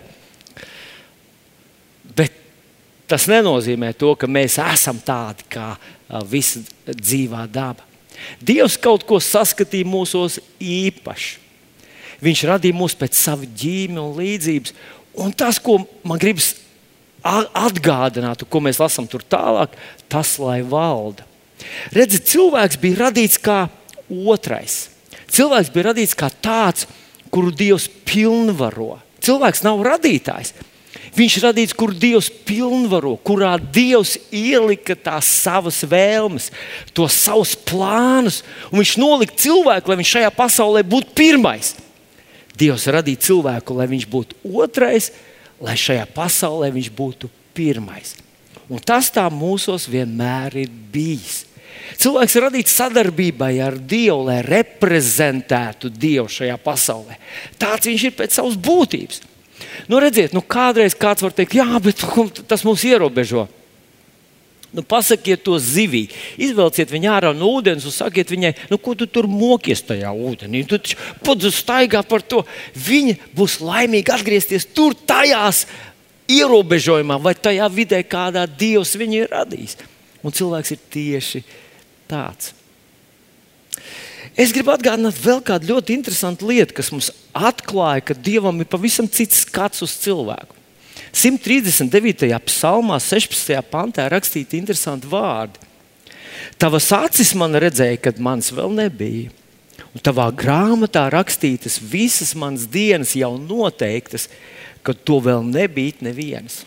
Bet 2.16 2.36
tas 3.12 3.28
nenozīmē 3.32 3.92
to, 4.00 4.14
ka 4.20 4.28
mēs 4.28 4.58
esam 4.64 5.00
tādi 5.04 5.48
kā 5.52 5.74
visa 6.28 6.64
dzīvā 6.88 7.46
daba. 7.52 7.86
Dievs 8.44 8.76
kaut 8.80 9.06
ko 9.08 9.20
saskatīja 9.24 9.88
mūsos 9.88 10.40
īpaši. 10.60 11.38
Viņš 12.20 12.42
radīja 12.50 12.76
mūs 12.76 12.96
pēc 13.00 13.16
sava 13.16 13.48
ģīmija 13.48 14.04
un 14.04 14.18
līdzības. 14.18 14.74
Un 15.20 15.34
tas, 15.36 15.60
ko 15.60 15.82
man 16.08 16.22
gribas 16.22 16.54
atgādināt, 17.24 18.46
ko 18.48 18.62
mēs 18.64 18.80
lasām 18.80 19.08
tur 19.10 19.24
tālāk, 19.28 19.76
tas 20.12 20.38
lai 20.40 20.62
valda. 20.64 21.26
Redziet, 21.92 22.30
cilvēks 22.32 22.80
bija 22.80 23.06
radīts 23.08 23.40
kā 23.42 23.66
otrais. 24.08 24.88
Cilvēks 25.30 25.74
bija 25.74 25.90
radīts 25.92 26.16
kā 26.18 26.30
tāds, 26.42 26.88
kuru 27.30 27.52
Dievs 27.54 27.90
pilnvaro. 28.08 28.98
Cilvēks 29.22 29.66
nav 29.66 29.84
radītājs. 29.86 30.56
Viņš 31.18 31.36
ir 31.38 31.46
radīts, 31.50 31.76
kur 31.76 31.92
Dievs 31.94 32.30
pilnvaro, 32.48 33.16
kurā 33.26 33.56
Dievs 33.60 34.16
ielika 34.32 34.96
tās 34.96 35.28
savas 35.42 35.82
vēlmes, 35.90 36.50
tos 36.96 37.18
savus 37.18 37.56
plānus. 37.68 38.42
Viņš 38.72 38.96
nolika 39.02 39.36
cilvēku, 39.44 39.92
lai 39.92 40.00
viņš 40.00 40.16
šajā 40.16 40.32
pasaulē 40.38 40.86
būtu 40.88 41.14
pirmais. 41.18 41.76
Dievs 42.60 42.88
radīja 42.92 43.24
cilvēku, 43.30 43.78
lai 43.78 43.88
viņš 43.92 44.08
būtu 44.12 44.40
otrais, 44.60 45.12
lai 45.64 45.76
šajā 45.80 46.08
pasaulē 46.16 46.72
viņš 46.76 46.90
būtu 46.96 47.30
pirmais. 47.56 48.16
Un 48.70 48.82
tas 48.86 49.10
tā 49.14 49.26
mūsos 49.34 49.88
vienmēr 49.90 50.60
ir 50.62 50.74
bijis. 50.92 51.46
Cilvēks 52.00 52.36
ir 52.36 52.46
radīts 52.46 52.76
sadarbībai 52.78 53.54
ar 53.66 53.78
Dievu, 53.80 54.28
lai 54.28 54.42
reprezentētu 54.46 55.90
Dievu 55.90 56.30
šajā 56.32 56.58
pasaulē. 56.62 57.18
Tāds 57.60 57.90
viņš 57.90 58.06
ir 58.06 58.16
pēc 58.20 58.38
savas 58.38 58.60
būtības. 58.60 59.24
Nu, 59.90 60.00
redziet, 60.00 60.36
nu, 60.36 60.44
kādreiz 60.46 60.96
kāds 60.98 61.24
var 61.26 61.34
teikt, 61.36 61.58
jā, 61.58 61.68
bet 61.84 62.04
tas 62.48 62.64
mūs 62.68 62.86
ierobežo. 62.88 63.48
Nu, 64.70 64.84
pasakiet 64.86 65.42
to 65.42 65.56
zivī, 65.58 66.04
izvelciet 66.38 66.92
viņu 66.94 67.10
ārā 67.10 67.32
no 67.34 67.48
ūdens 67.58 67.88
un 67.90 67.94
sakiet 67.94 68.30
viņai, 68.30 68.52
nu, 68.70 68.78
ko 68.78 68.94
tu 68.94 69.08
tur 69.10 69.26
mokies 69.26 69.82
tajā 69.88 70.12
ūdenī. 70.14 70.62
Tu 70.70 70.78
taču 70.78 71.50
staigā 71.54 72.04
par 72.06 72.22
to. 72.22 72.44
Viņa 72.78 73.16
būs 73.34 73.58
laimīga 73.66 74.20
atgriezties 74.20 74.68
tur, 74.70 74.94
tajās 74.94 75.64
ierobežojumā 76.30 77.18
vai 77.24 77.34
tajā 77.34 77.66
vidē, 77.74 78.04
kādā 78.06 78.46
Dievs 78.46 78.94
viņu 79.00 79.24
ir 79.24 79.34
radījis. 79.34 79.80
Un 80.22 80.36
cilvēks 80.36 80.76
ir 80.76 80.86
tieši 80.94 81.44
tāds. 82.12 82.54
Es 84.40 84.54
gribu 84.54 84.76
atgādināt 84.76 85.18
vēl 85.20 85.42
kādu 85.44 85.74
ļoti 85.74 85.98
interesantu 85.98 86.52
lietu, 86.52 86.78
kas 86.78 86.94
mums 86.94 87.10
atklāja, 87.34 88.06
ka 88.12 88.16
Dievam 88.16 88.62
ir 88.62 88.70
pavisam 88.70 89.10
cits 89.10 89.42
skats 89.48 89.82
uz 89.84 89.98
cilvēku. 90.06 90.59
139. 91.14 92.30
psalmā, 92.46 93.00
16. 93.02 93.58
pantā 93.72 94.06
rakstīti 94.12 94.60
interesanti 94.60 95.10
vārdi. 95.10 95.68
Tavas 96.60 96.90
acis 96.96 97.34
man 97.38 97.58
redzēja, 97.60 98.00
kad 98.04 98.20
mans 98.22 98.52
vēl 98.54 98.74
nebija. 98.76 99.34
Un 99.90 100.04
tavā 100.06 100.28
grāmatā 100.36 101.08
rakstītas 101.10 101.80
visas 101.82 102.36
manas 102.38 102.68
dienas 102.70 103.16
jau 103.18 103.34
noteiktas, 103.42 104.28
kad 104.86 105.00
to 105.08 105.18
vēl 105.24 105.42
nebija 105.48 106.06
nevienas. 106.06 106.62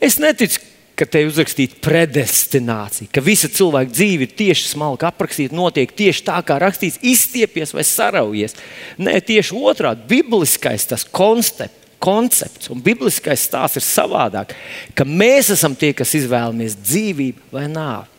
Es 0.00 0.16
neticu, 0.22 0.62
ka 0.94 1.06
te 1.10 1.24
ir 1.24 1.28
uzrakstīta 1.28 1.80
predestinācija, 1.82 3.10
ka 3.12 3.22
visa 3.24 3.50
cilvēka 3.50 3.92
dzīve 3.92 4.28
ir 4.28 4.34
tieši 4.38 4.70
smalki 4.70 5.08
aprakstīta, 5.08 5.56
notiek 5.56 5.90
tieši 5.90 6.22
tā, 6.26 6.38
kā 6.46 6.58
rakstīts, 6.62 7.00
izstiepies 7.02 7.74
vai 7.74 7.84
saraujies. 7.86 8.54
Nē, 9.02 9.18
tieši 9.26 9.58
otrādi- 9.58 10.06
bibliskais 10.14 10.86
tas 10.86 11.04
koncepts. 11.04 11.83
Koncepts 12.04 12.68
un 12.72 12.82
bibliskais 12.84 13.46
stāsts 13.48 13.80
ir 13.80 13.86
savādāk, 13.86 14.52
ka 14.96 15.06
mēs 15.08 15.52
esam 15.54 15.76
tie, 15.78 15.94
kas 15.96 16.12
izvēlamies 16.18 16.76
dzīvību 16.82 17.54
vai 17.54 17.64
nāvi. 17.72 18.10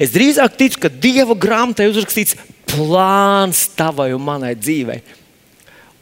Es 0.00 0.14
drīzāk 0.14 0.54
ticu, 0.56 0.84
ka 0.84 0.92
Dieva 0.92 1.34
grāmatā 1.36 1.84
ir 1.84 1.92
uzrakstīts 1.92 2.38
plāns 2.70 3.66
tavai 3.76 4.12
un 4.14 4.24
manai 4.24 4.54
dzīvei. 4.56 5.02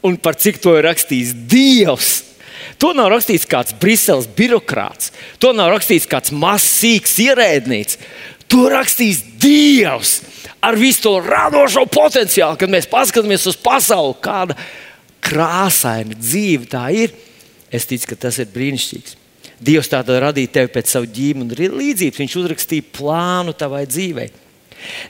Un 0.05 0.19
par 0.21 0.37
cik 0.37 0.61
to 0.61 0.77
ir 0.77 0.85
rakstījis 0.85 1.33
Dievs, 1.49 2.13
To 2.81 2.91
nav 2.95 3.11
rakstījis 3.13 3.47
kāds 3.47 3.75
Briseles 3.79 4.27
birokrāts, 4.35 5.11
to 5.39 5.53
nav 5.55 5.71
rakstījis 5.75 6.07
kāds 6.11 6.33
mazs, 6.35 6.67
sīgs 6.81 7.13
ierēdnis. 7.23 7.99
To 8.51 8.67
rakstīs 8.71 9.21
Dievs 9.41 10.17
ar 10.65 10.77
visu 10.79 11.05
to 11.05 11.13
radošo 11.23 11.85
potenciālu, 11.91 12.57
kad 12.59 12.71
mēs 12.71 12.89
paskatāmies 12.89 13.45
uz 13.49 13.57
pasauli, 13.61 14.17
kāda 14.23 14.57
krāsaina 15.25 16.17
dzīve 16.17 16.69
tā 16.71 16.87
ir. 16.93 17.13
Es 17.73 17.87
ticu, 17.89 18.13
ka 18.13 18.19
tas 18.27 18.39
ir 18.39 18.51
brīnišķīgs. 18.53 19.17
Dievs 19.65 19.89
tātad 19.91 20.19
radīja 20.21 20.51
tevi 20.59 20.73
pēc 20.73 20.91
savu 20.91 21.09
ģīmi 21.15 21.45
un 21.45 21.53
līdzības. 21.79 22.21
Viņš 22.21 22.39
uzrakstīja 22.41 22.89
plānu 22.95 23.55
tavai 23.57 23.85
dzīvei. 23.89 24.31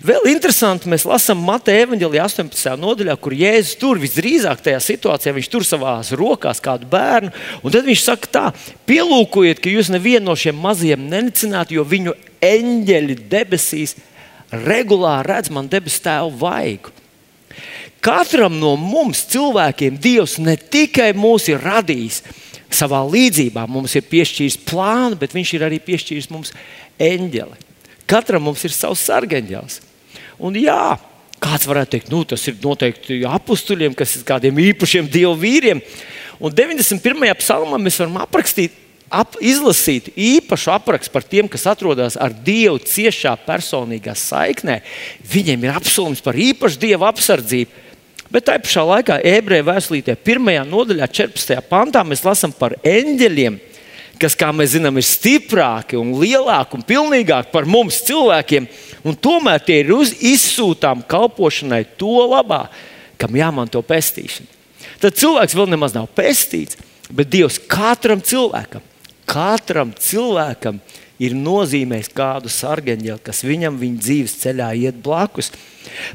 Vēl 0.06 0.28
interesanti, 0.30 0.88
mēs 0.92 1.04
lasām 1.08 1.42
Mateja 1.44 1.86
evanģēlijā 1.88 2.26
18. 2.30 2.76
nodaļā, 2.80 3.16
kur 3.20 3.34
Jēzus 3.36 3.76
tur 3.82 4.00
visdrīzāk 4.00 4.62
tajā 4.64 4.80
situācijā 4.84 5.34
viņš 5.36 5.50
tur 5.52 5.66
savā 5.68 5.96
rokās 6.16 6.62
kādu 6.64 6.88
bērnu. 6.92 7.34
Tad 7.66 7.88
viņš 7.90 8.04
saka, 8.06 8.32
tā, 8.32 8.46
pielūkojiet, 8.88 9.60
ka 9.60 9.74
jūs 9.74 9.92
nevienu 9.92 10.30
no 10.30 10.38
šiem 10.40 10.60
mazajiem 10.64 11.08
nenicināt, 11.12 11.74
jo 11.76 11.84
viņu 11.84 12.16
eņģeļi 12.46 13.18
debesīs 13.32 13.98
regulāri 14.54 15.34
redz 15.34 15.52
man 15.52 15.68
debesu 15.72 16.06
tēvu 16.06 16.32
vaigu. 16.46 16.94
Katram 18.04 18.58
no 18.60 18.76
mums, 18.78 19.24
cilvēkiem, 19.32 19.98
Dievs 20.02 20.38
ne 20.42 20.58
tikai 20.58 21.12
mūs 21.18 21.48
ir 21.50 21.64
radījis 21.64 22.22
savā 22.76 23.02
līdzībā, 23.08 23.66
mums 23.72 23.96
ir 23.98 24.06
piešķīris 24.10 24.60
plānu, 24.68 25.18
bet 25.20 25.34
Viņš 25.36 25.54
ir 25.58 25.66
arī 25.68 25.80
piešķīris 25.82 26.30
mums 26.34 26.54
eņģeli. 27.02 27.62
Katram 28.06 28.46
mums 28.46 28.64
ir 28.68 28.74
savs 28.76 29.02
sargaņģēls. 29.08 29.80
Un 30.46 30.58
jā, 30.60 30.98
kāds 31.42 31.68
varētu 31.70 31.96
teikt, 31.96 32.12
nu, 32.14 32.24
tas 32.28 32.44
ir 32.50 32.58
noteikti 32.62 33.22
apstuļiem, 33.30 33.96
kas 33.98 34.18
ir 34.20 34.26
kādiem 34.28 34.60
īpašiem 34.70 35.10
dievu 35.12 35.36
vīriem. 35.42 35.82
Un 36.40 36.54
91. 36.54 37.32
psalmā 37.40 37.80
mēs 37.82 37.98
varam 38.02 38.20
aprakstīt, 38.26 38.76
ap, 39.10 39.38
izlasīt 39.40 40.12
īpašu 40.16 40.74
aprakstu 40.76 41.14
par 41.14 41.26
tiem, 41.28 41.50
kas 41.52 41.66
atrodas 41.70 42.18
ar 42.20 42.34
Dievu 42.46 42.80
ciešā 42.84 43.36
personīgā 43.46 44.16
saiknē. 44.18 44.82
Viņiem 45.32 45.66
ir 45.66 45.80
apsolījums 45.80 46.24
par 46.26 46.38
īpašu 46.40 46.82
Dieva 46.82 47.10
apsardzību. 47.14 47.85
Bet 48.36 48.50
tajā 48.50 48.60
pašā 48.66 48.82
laikā, 48.84 49.16
ebreju 49.24 49.64
vēstulītē, 49.70 50.18
1. 50.20 50.66
nodaļā, 50.68 51.08
14. 51.08 51.56
pantā, 51.70 52.02
mēs 52.04 52.26
lasām 52.26 52.52
par 52.52 52.74
eņģeļiem, 52.84 53.56
kas, 54.20 54.36
kā 54.36 54.50
mēs 54.52 54.74
zinām, 54.74 55.00
ir 55.00 55.06
stiprāki 55.08 55.96
un 55.96 56.12
lielāki 56.20 56.76
un 56.76 56.84
pilnīgāki 56.84 57.54
par 57.54 57.64
mums 57.64 58.02
cilvēkiem, 58.04 58.68
tomēr 59.24 59.64
tie 59.64 59.78
ir 59.86 59.94
izsūtām 59.96 61.06
kalpošanai 61.08 61.86
to 61.96 62.26
labā, 62.28 62.66
kam 63.16 63.40
jāmanto 63.40 63.80
pestīšana. 63.80 64.52
Tad 65.00 65.16
cilvēks 65.16 65.56
vēl 65.56 65.72
nemaz 65.72 65.96
nav 65.96 66.12
pestīts, 66.12 66.76
bet 67.08 67.32
Dievs 67.32 67.62
katram 67.72 68.20
cilvēkam, 68.20 68.84
katram 69.32 69.96
cilvēkam 69.96 70.84
ir 70.84 71.05
nozīmējis 71.36 72.12
kādu 72.16 72.52
sargaņģeli, 72.52 73.22
kas 73.24 73.44
viņam 73.48 73.78
viņa 73.80 74.02
dzīves 74.04 74.38
ceļā 74.42 74.70
iet 74.84 74.98
blakus. 75.04 75.52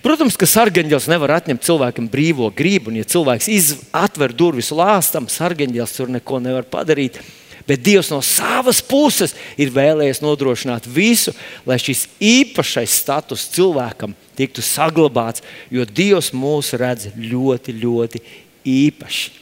Protams, 0.05 0.37
ka 0.37 0.49
sargaņģels 0.51 1.09
nevar 1.09 1.39
atņemt 1.39 1.65
cilvēkam 1.65 2.09
brīvo 2.13 2.51
gribu, 2.53 2.91
un 2.93 3.01
ja 3.01 3.07
cilvēks 3.09 3.49
atver 3.97 4.35
durvis 4.37 4.73
lāstam, 4.75 5.29
sargaņģels 5.31 5.95
tur 5.97 6.13
neko 6.13 6.41
nevar 6.45 6.69
padarīt. 6.69 7.21
Bet 7.69 7.85
Dievs 7.87 8.11
no 8.11 8.19
savas 8.25 8.81
puses 8.83 9.35
ir 9.61 9.71
vēlējies 9.71 10.23
nodrošināt 10.25 10.89
visu, 10.91 11.33
lai 11.69 11.79
šis 11.79 12.09
īpašais 12.19 12.97
status 13.03 13.47
cilvēkam 13.55 14.17
tiktu 14.37 14.65
saglabāts, 14.65 15.45
jo 15.71 15.85
Dievs 15.87 16.33
mūs 16.35 16.73
redz 16.81 17.13
ļoti, 17.15 17.77
ļoti 17.79 18.25
īpaši. 18.67 19.39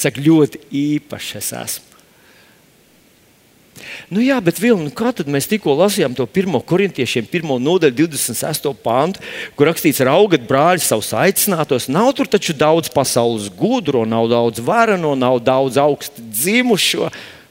Saka, 0.00 0.22
ļoti 0.24 0.62
īpaši 0.72 1.38
es 1.42 1.52
esmu. 1.60 1.89
Nu 4.10 4.22
jā, 4.24 4.36
bet 4.44 4.60
Vilni, 4.60 4.88
nu 4.88 4.94
kā 4.94 5.12
tad 5.16 5.30
mēs 5.30 5.48
tikko 5.50 5.74
lasījām 5.78 6.14
to 6.18 6.26
pirmo 6.30 6.60
korintiešiem, 6.64 7.28
pirmo 7.30 7.58
nodaļu, 7.62 8.06
26. 8.06 8.70
pantu, 8.84 9.24
kur 9.58 9.70
rakstīts, 9.70 10.02
raugat 10.06 10.46
brāļi 10.48 10.84
savus 10.84 11.12
aicinātos. 11.16 11.90
Nav 11.92 12.12
tur 12.18 12.30
taču 12.30 12.56
daudz 12.56 12.92
pasaules 12.92 13.50
gudro, 13.54 14.06
nav 14.08 14.30
daudz 14.32 14.62
varano, 14.64 15.16
nav 15.18 15.40
daudz 15.44 15.80
augstu 15.80 16.24
dzimušo. 16.24 17.10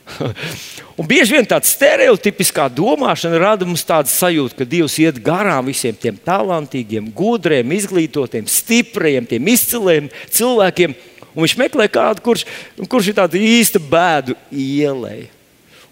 Un 1.00 1.08
bieži 1.08 1.38
vien 1.38 1.48
tāda 1.48 1.68
stereotipiskā 1.70 2.66
domāšana 2.74 3.40
rada 3.40 3.68
mums 3.68 3.86
tādu 3.88 4.12
sajūtu, 4.12 4.58
ka 4.58 4.68
Dievs 4.68 4.98
iet 5.00 5.22
garām 5.24 5.70
visiem 5.70 5.96
tiem 5.96 6.18
talantīgiem, 6.26 7.08
gudriem, 7.16 7.72
izglītotiem, 7.78 8.50
stipriem, 8.50 9.28
tiem 9.30 9.52
izciliem 9.54 10.10
cilvēkiem. 10.34 10.96
Un 11.30 11.46
viņš 11.46 11.58
meklē 11.62 11.86
kādu, 11.94 12.24
kurš, 12.26 12.46
kurš 12.90 13.12
ir 13.12 13.20
tāds 13.22 13.38
īsta 13.40 13.80
bēdu 13.80 14.36
ielai. 14.52 15.30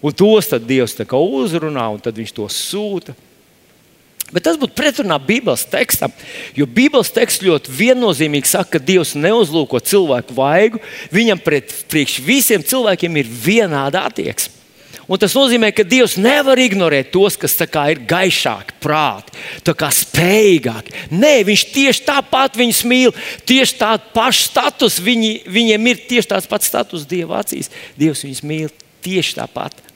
Un 0.02 0.14
tos 0.14 0.52
Dievs 0.62 0.94
uzrunā, 0.94 1.88
un 1.90 2.00
tad 2.00 2.14
viņš 2.14 2.34
to 2.36 2.46
sūta. 2.52 3.16
Bet 4.28 4.44
tas 4.44 4.58
būtu 4.60 4.76
pretrunā 4.76 5.16
Bībeles 5.24 5.64
tekstam, 5.72 6.12
jo 6.52 6.66
Bībeles 6.68 7.08
teksts 7.16 7.44
ļoti 7.46 7.72
viennozīmīgi 7.72 8.50
saka, 8.50 8.76
ka 8.76 8.84
Dievs 8.84 9.14
neuzlūko 9.16 9.80
cilvēku 9.80 10.36
vaigu. 10.36 10.82
Viņam 11.14 11.40
pret 11.40 11.72
priekš 11.88 12.18
visiem 12.26 12.64
cilvēkiem 12.64 13.16
ir 13.22 13.30
vienāda 13.46 14.04
attieksme. 14.10 14.58
Un 15.08 15.16
tas 15.16 15.32
nozīmē, 15.32 15.70
ka 15.72 15.86
Dievs 15.88 16.18
nevar 16.20 16.60
ignorēt 16.60 17.08
tos, 17.14 17.38
kas 17.40 17.54
ir 17.88 18.02
gaišāki, 18.04 18.76
prāti, 18.84 19.32
spējīgāki. 19.64 20.92
Nē, 21.16 21.32
Viņš 21.48 21.64
tieši 21.72 22.04
tāpat 22.04 22.60
viņus 22.60 22.84
mīl, 22.84 23.16
tieši 23.48 23.78
tādu 23.80 24.12
pašu 24.12 24.50
statusu. 24.50 25.06
Viņi, 25.08 25.32
viņiem 25.48 25.88
ir 25.94 26.04
tieši 26.10 26.34
tāds 26.34 26.50
pats 26.50 26.68
status 26.68 27.08
Dieva 27.08 27.40
acīs. 27.40 27.72
Dievs 27.96 28.26
viņus 28.28 28.44
mīl 28.44 28.68
tieši 29.00 29.38
tāpat. 29.40 29.87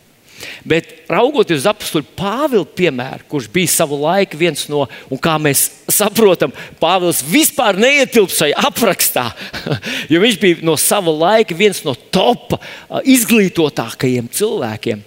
Bet 0.69 1.09
raugoties 1.11 1.63
uz 1.63 1.69
apakstu 1.71 2.03
Pāvila 2.17 2.67
piemēru, 2.67 3.27
kurš 3.31 3.49
bija 3.53 3.71
savu 3.73 3.99
laiku 4.03 4.39
viens 4.41 4.65
no, 4.71 4.85
un 5.13 5.21
kā 5.23 5.37
mēs 5.43 5.65
saprotam, 5.91 6.55
Pāvils 6.81 7.23
vispār 7.27 7.79
neietilps 7.81 8.41
šajā 8.41 8.67
aprakstā, 8.71 9.29
jo 10.13 10.23
viņš 10.23 10.41
bija 10.43 10.67
no 10.67 10.77
sava 10.81 11.15
laika 11.15 11.57
viens 11.59 11.83
no 11.87 11.95
top 12.15 12.57
izglītotākajiem 13.03 14.31
cilvēkiem. 14.33 15.07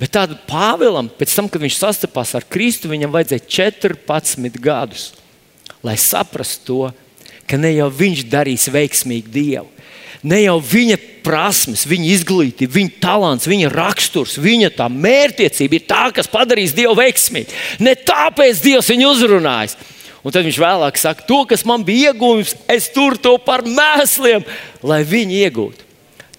Bet 0.00 0.12
tādā 0.12 0.36
Pāvilam, 0.48 1.08
pēc 1.08 1.32
tam, 1.38 1.48
kad 1.48 1.62
viņš 1.62 1.78
sastapās 1.80 2.34
ar 2.36 2.44
Kristu, 2.44 2.90
viņam 2.92 3.14
vajadzēja 3.14 3.48
14 3.80 4.60
gadus, 4.60 5.10
lai 5.86 5.96
saprastu 6.00 6.66
to, 6.66 7.05
ka 7.48 7.58
ne 7.60 7.72
jau 7.76 7.88
viņš 7.92 8.26
darīs 8.30 8.68
veiksmīgu 8.72 9.32
Dievu, 9.32 9.68
ne 10.26 10.42
jau 10.42 10.56
viņa 10.62 10.98
prasmes, 11.26 11.84
viņa 11.88 12.08
izglītība, 12.14 12.76
viņa 12.76 13.00
talants, 13.02 13.48
viņa 13.50 13.70
raksturs, 13.72 14.36
viņa 14.42 14.72
tā 14.78 14.88
mērķtiecība 14.92 15.78
ir 15.78 15.86
tā, 15.88 16.04
kas 16.14 16.30
padarīs 16.30 16.74
Dievu 16.76 16.96
veiksmīgu. 16.98 17.54
Ne 17.82 17.96
tāpēc 17.98 18.62
Dievs 18.64 18.90
viņu 18.92 19.12
uzrunājis. 19.14 19.76
Un 20.26 20.34
tad 20.34 20.42
viņš 20.42 20.56
vēlāk 20.58 20.96
saka, 20.98 21.22
to, 21.22 21.44
kas 21.46 21.62
man 21.62 21.84
bija 21.86 22.10
iegūms, 22.10 22.56
es 22.74 22.88
turu 22.90 23.18
to 23.22 23.36
par 23.38 23.62
mēsliem, 23.62 24.42
lai 24.82 25.04
viņi 25.06 25.44
iegūtu. 25.46 25.84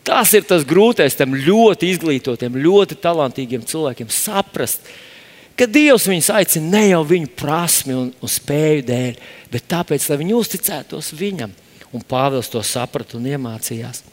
Tas 0.08 0.32
ir 0.36 0.44
tas 0.48 0.66
grūtais 0.68 1.16
tam 1.20 1.36
ļoti 1.36 1.94
izglītotiem, 1.94 2.60
ļoti 2.64 2.98
talantīgiem 3.04 3.64
cilvēkiem 3.68 4.12
saprast, 4.12 4.84
ka 5.58 5.68
Dievs 5.70 6.08
viņus 6.10 6.30
aicina 6.38 6.78
ne 6.78 6.84
jau 6.92 7.04
viņu 7.08 7.32
prasmi 7.40 7.96
un, 7.98 8.12
un 8.22 8.32
spēju 8.32 8.86
dēļ, 8.88 9.24
bet 9.54 9.70
tāpēc, 9.72 10.10
lai 10.10 10.20
viņi 10.22 10.38
uzticētos 10.38 11.14
viņam 11.18 11.56
un 11.96 12.04
Pāvils 12.04 12.52
to 12.52 12.62
saprata 12.66 13.18
un 13.18 13.28
iemācījās. 13.30 14.04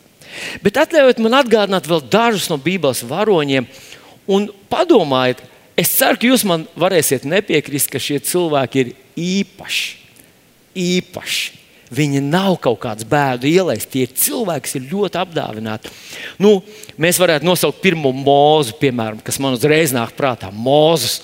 Bet 0.64 0.78
atļaujiet 0.82 1.20
man 1.22 1.36
atgādināt 1.38 1.88
vēl 1.88 2.02
dažus 2.10 2.48
no 2.50 2.58
Bībeles 2.60 3.04
varoņiem, 3.06 3.66
un 4.30 4.48
padomājiet, 4.72 5.42
es 5.78 5.92
ceru, 5.98 6.18
ka 6.18 6.30
jūs 6.30 6.46
man 6.48 6.64
varēsiet 6.78 7.26
nepiekrist, 7.28 7.90
ka 7.92 8.02
šie 8.02 8.20
cilvēki 8.24 8.84
ir 8.84 8.94
īpaši. 9.20 10.00
īpaši. 10.74 11.60
Viņi 11.94 12.22
nav 12.24 12.56
kaut 12.64 12.80
kāds 12.82 13.06
bēdu 13.06 13.46
ielais, 13.46 13.84
tie 13.86 14.06
ir 14.06 14.14
cilvēki, 14.18 14.64
kas 14.64 14.76
ir 14.78 14.88
ļoti 14.90 15.20
apdāvināti. 15.20 15.92
Nu, 16.42 16.56
mēs 16.98 17.20
varētu 17.22 17.46
nosaukt 17.46 17.82
pirmo 17.84 18.10
mūzu, 18.16 18.74
piemēram, 18.80 19.20
kas 19.22 19.38
man 19.38 19.54
uzreiz 19.54 19.92
nāk 19.94 20.16
prātā. 20.18 20.50
Mūzes. 20.50 21.20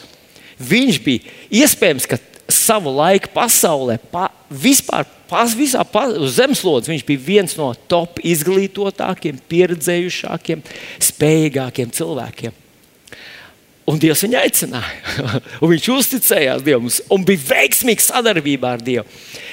Viņš 0.60 1.00
bija 1.04 1.38
iespējams, 1.62 2.06
ka 2.10 2.18
savu 2.50 2.92
laiku 2.98 3.30
pasaulē 3.34 3.96
pa, 4.12 4.28
vispār 4.50 5.06
pas, 5.30 5.54
visā 5.56 5.84
pas, 5.86 6.12
zemeslodes 6.34 6.90
viņš 6.90 7.04
bija 7.06 7.26
viens 7.26 7.56
no 7.58 7.70
top 7.90 8.18
izglītotākiem, 8.26 9.38
pieredzējušākiem, 9.50 10.64
spējīgākiem 11.10 11.94
cilvēkiem. 11.94 12.56
Un 13.88 13.98
Dievs 13.98 14.22
viņu 14.22 14.38
aicināja. 14.38 15.20
viņš 15.72 15.88
uzticējās 15.94 16.64
Dievam 16.66 16.90
un 17.14 17.24
bija 17.26 17.46
veiksmīgs 17.48 18.10
sadarbībā 18.10 18.74
ar 18.76 18.84
Dievu. 18.84 19.06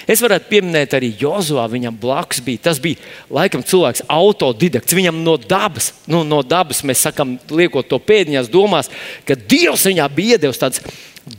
Es 0.07 0.21
varētu 0.23 0.49
pieminēt 0.51 0.95
arī 0.97 1.13
Jozo. 1.19 1.63
Viņam 1.71 1.95
blakus 1.99 2.41
bija. 2.43 2.65
Tas 2.69 2.81
bija 2.83 2.99
laikam 3.33 3.63
cilvēks, 3.65 4.05
autodidakts. 4.11 4.95
Viņam 4.97 5.23
no 5.23 5.37
dabas, 5.41 5.91
nu, 6.07 6.23
no 6.27 6.43
dabas 6.45 6.83
mēs 6.87 7.05
sakām, 7.07 7.37
liekot 7.51 7.89
to 7.89 7.99
pēdiņās, 8.03 8.51
domās, 8.51 8.91
ka 9.27 9.35
Dievs 9.35 9.87
viņā 9.89 10.07
bija 10.15 10.37
iedevis 10.37 10.61
tādas 10.61 10.83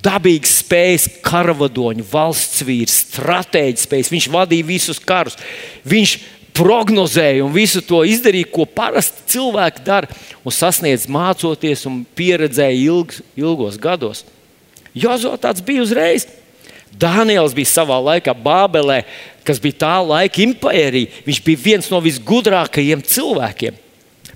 dabīgas 0.05 0.59
spējas, 0.61 1.07
karavadoņu, 1.25 2.05
valsts 2.11 2.65
vīrs, 2.67 2.99
stratēģis 3.07 3.87
spējas. 3.87 4.13
Viņš 4.13 4.29
vadīja 4.35 4.69
visus 4.69 5.01
karus. 5.01 5.39
Viņš 5.89 6.19
prognozēja 6.59 7.45
un 7.47 7.55
visu 7.55 7.83
to 7.85 8.03
izdarīja, 8.07 8.51
ko 8.51 8.67
parasti 8.67 9.25
cilvēki 9.35 9.85
dara 9.87 10.11
un 10.43 10.55
sasniedz 10.55 11.07
mācoties 11.11 11.87
un 11.89 12.03
pieredzēja 12.19 12.77
ilg, 12.83 13.15
ilgos 13.39 13.79
gados. 13.81 14.25
Jozo 14.99 15.37
tāds 15.39 15.63
bija 15.65 15.85
uzreiz. 15.87 16.27
Daniels 16.99 17.55
bija 17.55 17.71
savā 17.71 17.99
laikā 18.03 18.33
Bābelē, 18.35 19.03
kas 19.47 19.61
bija 19.63 19.85
tā 19.85 19.97
laika 20.03 20.43
impērija. 20.43 21.13
Viņš 21.27 21.43
bija 21.45 21.65
viens 21.65 21.91
no 21.93 22.01
visgudrākajiem 22.03 23.05
cilvēkiem. 23.07 23.77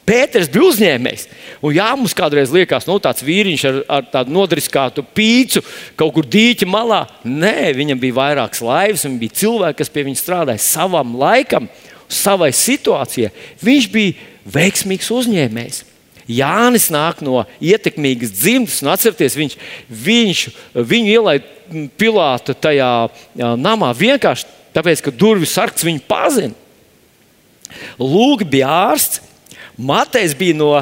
Pēters 0.03 0.51
bija 0.51 0.67
uzņēmējs. 0.67 1.29
Un 1.63 1.77
jā, 1.77 1.87
mums 1.95 2.15
kādreiz 2.19 2.51
liekas, 2.53 2.89
nu, 2.91 2.99
tāds 3.03 3.23
vīriņš 3.23 3.65
ar, 3.69 3.79
ar 3.97 4.09
tādu 4.11 4.35
nodriskātu 4.35 5.05
pīci 5.15 5.63
kaut 5.99 6.11
kur 6.17 6.27
dīķa 6.27 6.67
malā. 6.69 7.05
Nē, 7.23 7.71
viņam 7.79 8.03
bija 8.03 8.19
vairākas 8.19 8.65
laivas, 8.67 9.07
un 9.07 9.21
bija 9.21 9.39
cilvēki, 9.43 9.79
kas 9.79 9.93
pie 9.95 10.05
viņa 10.09 10.19
strādāja 10.19 10.65
savam 10.65 11.15
laikam, 11.21 11.71
savai 12.13 12.51
situācijai. 12.57 13.33
Viņš 13.63 13.89
bija 13.93 14.31
veiksmīgs 14.55 15.11
uzņēmējs. 15.15 15.83
Jānis 16.31 16.87
nāk 16.95 17.21
no 17.25 17.43
ietekmīgas 17.59 18.31
dzimtas, 18.37 18.79
un 18.85 18.93
atcerieties, 18.93 19.37
viņš, 19.39 19.57
viņš 19.91 20.43
viņu 20.79 21.15
ielaida 21.17 21.59
Pilāta 21.97 22.53
tajā 22.53 22.89
namā 23.57 23.89
vienkārši 23.97 24.45
tāpēc, 24.77 25.01
ka 25.07 25.13
durvju 25.17 25.49
sargs 25.49 25.87
viņu 25.87 26.03
pazina. 26.05 26.53
Lūk, 27.97 28.45
bija 28.49 28.69
ārsts, 28.93 29.23
Matejs 29.81 30.35
bija 30.37 30.59
no 30.59 30.73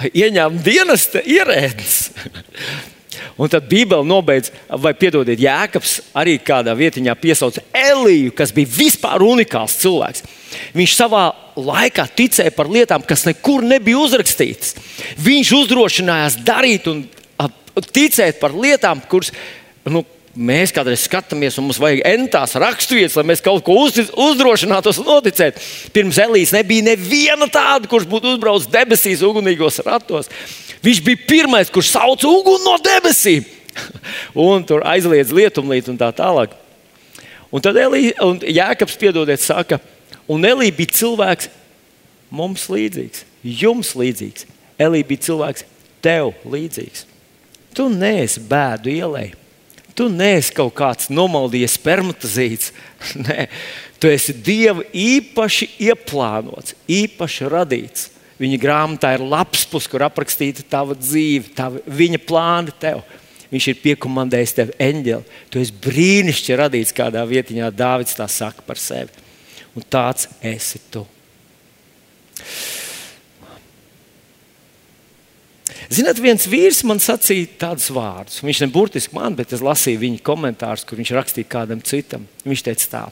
ieņēmuma 0.00 0.64
dienesta 0.64 1.20
ierēdnis. 1.28 1.98
Un 3.40 3.50
tad 3.52 3.68
Bībele 3.70 4.06
nobeidz, 4.06 4.50
vai 4.82 4.92
piedodiet, 4.98 5.40
Jēkabs 5.40 5.96
arī 6.18 6.38
kādā 6.44 6.74
vietā 6.78 7.14
piesauca 7.18 7.62
Eliju, 7.76 8.34
kas 8.36 8.54
bija 8.56 8.70
vispār 8.74 9.24
unikāls 9.24 9.78
cilvēks. 9.82 10.24
Viņš 10.76 10.96
savā 10.98 11.24
laikā 11.60 12.06
ticēja 12.16 12.54
par 12.56 12.70
lietām, 12.72 13.04
kas 13.06 13.26
nekur 13.28 13.64
nebija 13.66 14.00
uzrakstītas. 14.00 14.76
Viņš 15.20 15.52
uzdrošinājās 15.62 16.40
darīt 16.46 16.88
un 16.90 17.04
ticēt 17.92 18.40
par 18.40 18.56
lietām, 18.56 19.02
kuras 19.08 19.32
nu, 19.88 20.04
Mēs 20.38 20.70
kādreiz 20.70 21.02
skatāmies, 21.08 21.56
un 21.58 21.64
mums 21.66 21.80
vajag 21.82 22.04
entās 22.06 22.52
raksturvietas, 22.62 23.16
lai 23.18 23.24
mēs 23.32 23.40
kaut 23.42 23.64
ko 23.66 23.74
uz, 23.82 23.96
uzdrošinātos 23.98 25.00
un 25.02 25.08
noticētu. 25.10 25.62
Pirms 25.90 26.20
Elīze 26.22 26.54
nebija 26.54 26.86
neviena 26.86 27.48
tāda, 27.50 27.90
kurš 27.90 28.06
būtu 28.06 28.36
uzbraucis 28.36 28.70
debesīs, 28.70 29.24
ugunīgos 29.26 29.80
ratos. 29.82 30.30
Viņš 30.84 31.00
bija 31.04 31.24
pirmais, 31.28 31.70
kurš 31.72 31.92
sauca 31.92 32.28
uguni 32.28 32.64
no 32.64 32.76
debesīm. 32.84 33.44
un 34.34 34.64
tur 34.66 34.84
aizliedz 34.88 35.32
lietumlīti 35.34 35.92
un 35.92 35.98
tā 36.00 36.10
tālāk. 36.16 36.54
Un 37.50 37.62
tad 37.64 37.78
Elī, 37.80 38.10
un 38.22 38.38
Jēkabs 38.40 38.96
piedodiet, 39.00 39.42
saka, 39.42 39.80
un 40.30 40.46
Elīze 40.46 40.76
bija 40.76 40.96
cilvēks 41.00 41.50
mums 42.30 42.68
līdzīgs, 42.70 43.24
jums 43.42 43.92
līdzīgs. 43.98 44.46
Elīze 44.80 45.08
bija 45.08 45.26
cilvēks 45.28 45.66
tev 46.04 46.32
līdzīgs. 46.46 47.06
tu 47.74 47.88
neesi 47.88 48.40
bēdu 48.40 48.90
ielai. 48.90 49.30
Tu 49.94 50.08
neesi 50.08 50.54
kaut 50.54 50.72
kāds 50.78 51.10
nomaldījies 51.10 51.76
spermatozīts. 51.76 52.70
Nē, 53.26 53.48
tu 54.00 54.08
esi 54.08 54.32
Dieva 54.32 54.84
īpaši 54.94 55.68
ieplānots, 55.90 56.74
īpaši 56.88 57.50
radīts. 57.50 58.08
Viņa 58.40 58.60
grāmatā 58.60 59.12
ir 59.16 59.24
labs 59.24 59.66
pus, 59.68 59.84
kur 59.90 60.06
aprakstīta 60.06 60.64
tava 60.64 60.96
dzīve, 60.96 61.52
tava, 61.56 61.82
viņa 61.84 62.22
plāni 62.24 62.72
tev. 62.80 63.02
Viņš 63.50 63.66
ir 63.72 63.80
piekomandējis 63.82 64.54
tev 64.56 64.70
eņģeli. 64.80 65.38
Tu 65.50 65.60
esi 65.60 65.74
brīnišķīgi 65.84 66.58
radīts 66.60 66.94
kādā 66.96 67.24
vietiņā, 67.26 67.72
Dārvids 67.74 68.16
tā 68.16 68.28
saka 68.30 68.62
par 68.64 68.78
sevi. 68.80 69.10
Un 69.74 69.84
tāds 69.84 70.30
esi 70.46 70.80
tu. 70.90 71.04
Zināt, 75.90 76.20
viens 76.22 76.46
vīrs 76.46 76.84
man 76.86 77.02
sacīja 77.02 77.48
tādus 77.64 77.88
vārdus. 77.90 78.38
Viņš 78.46 78.62
ne 78.62 78.68
burtiski 78.70 79.16
man, 79.16 79.34
bet 79.34 79.50
es 79.56 79.64
lasīju 79.64 79.98
viņa 80.04 80.22
komentārus, 80.26 80.86
kur 80.86 81.00
viņš 81.00 81.16
rakstīja 81.16 81.50
kādam 81.50 81.82
citam. 81.82 82.28
Viņš 82.46 82.62
teica 82.68 82.90
tā. 82.92 83.02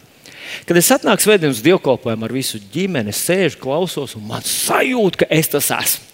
Kad 0.69 0.81
es 0.81 0.91
atnāku 0.95 1.25
svētdien 1.25 1.53
uz 1.55 1.63
dievkalpojumu 1.65 2.29
ar 2.29 2.35
visu 2.35 2.61
ģimeni, 2.73 3.15
sēžu, 3.15 3.61
klausos, 3.63 4.15
un 4.19 4.27
man 4.31 4.45
sajūta, 4.47 5.23
ka 5.23 5.29
es 5.35 5.51
tas 5.53 5.71
esmu. 5.75 6.07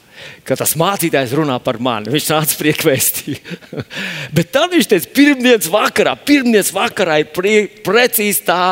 Ka 0.46 0.56
tas 0.56 0.72
mācītājs 0.80 1.34
runā 1.36 1.58
par 1.60 1.76
mani. 1.82 2.12
Viņš 2.12 2.28
nāca 2.32 2.56
priekvēstī. 2.60 3.36
bet 4.36 4.52
tad 4.54 4.72
viņš 4.72 4.90
teica, 4.90 5.10
pirmdienas 5.16 5.68
vakarā, 5.72 6.14
pirmdienas 6.16 6.72
vakarā 6.74 7.20
ir 7.22 7.32
prie, 7.34 7.56
precīzi 7.84 8.46
tā 8.46 8.64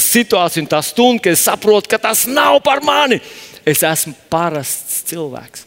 situācija 0.00 0.64
un 0.64 0.70
tā 0.70 0.80
stunda, 0.84 1.26
kad 1.26 1.36
es 1.36 1.44
saprotu, 1.46 1.90
ka 1.92 2.00
tas 2.02 2.26
nav 2.28 2.60
par 2.64 2.82
mani. 2.84 3.20
Es 3.64 3.84
esmu 3.86 4.12
parasts 4.32 5.02
cilvēks. 5.08 5.64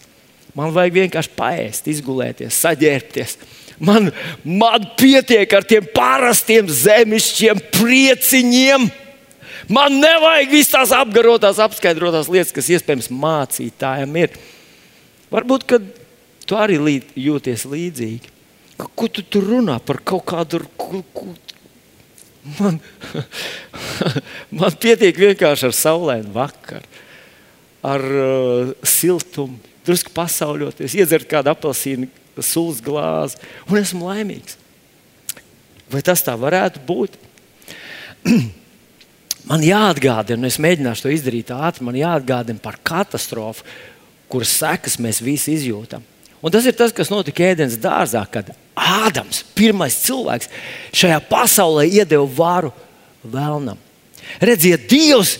Man 0.57 0.73
vajag 0.73 0.95
vienkārši 1.03 1.33
paēst, 1.37 1.89
izgulēties, 1.91 2.61
saģērbties. 2.65 3.37
Man, 3.77 4.09
man 4.41 4.87
pietiek 4.97 5.51
ar 5.53 5.65
tiem 5.69 5.85
parastiem 5.93 6.69
zemišķiem 6.69 7.61
prieciņiem. 7.75 8.87
Man 9.67 9.97
nevajag 9.99 10.51
visas 10.51 10.71
tās 10.71 10.93
apgarotās, 10.95 11.59
apskaidrotās 11.59 12.29
lietas, 12.31 12.53
kas 12.55 12.69
iespējams 12.71 13.09
mācītājiem 13.11 14.19
ir. 14.21 14.35
Varbūt, 15.33 15.65
ka 15.67 15.79
tu 16.47 16.55
arī 16.59 16.77
līd, 16.79 17.09
jūties 17.19 17.65
līdzīgi. 17.67 18.31
Ko 18.77 19.09
tu 19.11 19.25
tur 19.25 19.49
runā 19.49 19.75
par 19.83 19.99
kaut 20.07 20.23
kādu? 20.29 20.61
Ku, 20.79 21.01
ku, 21.11 21.31
man, 22.59 22.77
man 24.61 24.77
pietiek 24.79 25.17
vienkārši 25.19 25.67
ar 25.67 25.75
saulainu 25.75 26.31
vakaru, 26.35 26.87
ar 27.87 28.05
uh, 28.07 28.71
siltumu 28.87 29.59
drusku 29.87 30.11
pasauļoties, 30.15 30.95
iedzert 30.99 31.27
kādu 31.31 31.51
apelsīnu 31.51 32.07
sulas 32.43 32.79
glāzi, 32.83 33.39
un 33.67 33.79
esmu 33.79 34.07
laimīgs. 34.09 34.57
Vai 35.91 36.03
tas 36.05 36.23
tā 36.23 36.35
varētu 36.39 36.83
būt? 36.87 37.19
man 39.47 39.63
jāatgādina, 39.63 40.39
un 40.41 40.49
es 40.49 40.59
mēģināšu 40.61 41.05
to 41.05 41.13
izdarīt 41.13 41.51
ātri, 41.55 41.85
man 41.87 41.97
jāatgādina 41.97 42.61
par 42.63 42.79
katastrofu, 42.85 43.65
kuras 44.31 44.53
sekas 44.59 44.99
mēs 45.01 45.23
visi 45.23 45.55
izjūtam. 45.55 46.03
Un 46.43 46.53
tas 46.53 46.67
ir 46.69 46.75
tas, 46.77 46.93
kas 46.93 47.09
notika 47.09 47.45
ēdienas 47.47 47.79
dārzā, 47.81 48.21
kad 48.29 48.53
Ādams, 48.77 49.41
pirmais 49.57 49.95
cilvēks 50.03 50.51
šajā 50.95 51.17
pasaulē, 51.31 51.87
iedeva 51.89 52.27
varu 52.37 52.69
vēlnam. 53.25 53.79
Redziet, 54.43 54.85
Dievs 54.91 55.37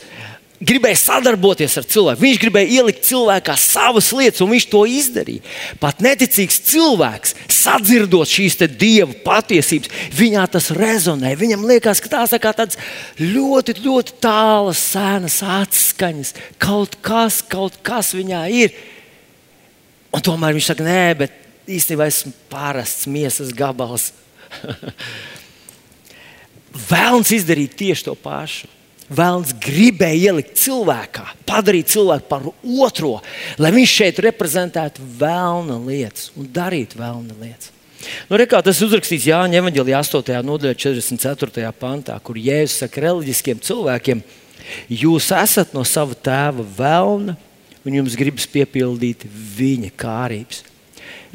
gribēja 0.58 0.98
sadarboties 1.00 1.78
ar 1.78 1.86
cilvēku. 1.86 2.22
Viņš 2.24 2.40
gribēja 2.42 2.80
ielikt 2.80 3.06
cilvēkā 3.06 3.54
savas 3.62 4.10
lietas, 4.16 4.42
un 4.42 4.52
viņš 4.54 4.68
to 4.72 4.82
izdarīja. 4.90 5.44
Pat 5.82 6.02
neticīgs 6.04 6.60
cilvēks, 6.72 7.36
sadzirdot 7.54 8.30
šīs 8.32 8.58
dieva 8.74 9.14
patiesības, 9.26 9.92
viņā 10.18 10.46
tas 10.54 10.72
rezonē. 10.76 11.36
Viņam 11.38 11.66
liekas, 11.70 12.02
ka 12.02 12.14
tās 12.18 12.34
ir 12.34 12.44
tādas 12.46 12.80
ļoti, 13.22 13.78
ļoti 13.86 14.18
tālas, 14.24 14.82
sēnas 14.94 15.40
atskaņas. 15.46 16.34
Kaut 16.62 16.98
kas, 17.06 17.42
kaut 17.46 17.78
kas 17.86 18.16
viņā 18.18 18.46
ir. 18.54 18.74
Un 20.16 20.24
tomēr 20.26 20.56
viņš 20.58 20.72
saka, 20.72 20.88
nē, 20.88 21.04
bet 21.20 21.44
īstenībā 21.70 22.08
esmu 22.10 22.34
parasts 22.50 23.06
miesas 23.12 23.52
gabals. 23.54 24.10
Vēlns 26.88 27.34
izdarīt 27.36 27.76
tieši 27.78 28.08
to 28.08 28.16
pašu. 28.18 28.77
Vēlns 29.08 29.54
gribēja 29.64 30.34
ielikt 30.34 30.58
cilvēkā, 30.60 31.24
padarīt 31.48 31.94
cilvēku 31.94 32.28
par 32.28 32.44
otro, 32.84 33.14
lai 33.56 33.72
viņš 33.72 33.94
šeit 34.02 34.20
reprezentētu 34.26 35.06
vēlna 35.20 35.78
lietas 35.86 36.34
un 36.36 36.50
darītu 36.52 37.00
vēlna 37.00 37.38
lietas. 37.40 37.72
Nu, 38.28 38.38
rekā, 38.40 38.60
tas 38.64 38.78
ir 38.78 38.90
uzrakstīts 38.90 39.30
Jāņa 39.30 39.62
Evanģelijā 39.62 40.02
8. 40.04 40.36
nodaļā, 40.46 40.76
44. 40.84 41.72
pantā, 41.80 42.18
kur 42.24 42.38
Jēzus 42.40 42.84
saka 42.84 43.04
reliģiskiem 43.08 43.64
cilvēkiem, 43.64 44.22
jūs 44.92 45.32
esat 45.36 45.72
no 45.76 45.86
sava 45.88 46.16
tēva 46.28 46.68
vēlna, 46.78 47.38
un 47.88 48.00
jums 48.02 48.20
gribas 48.20 48.48
piepildīt 48.52 49.24
viņa 49.58 49.94
kārības. 49.98 50.66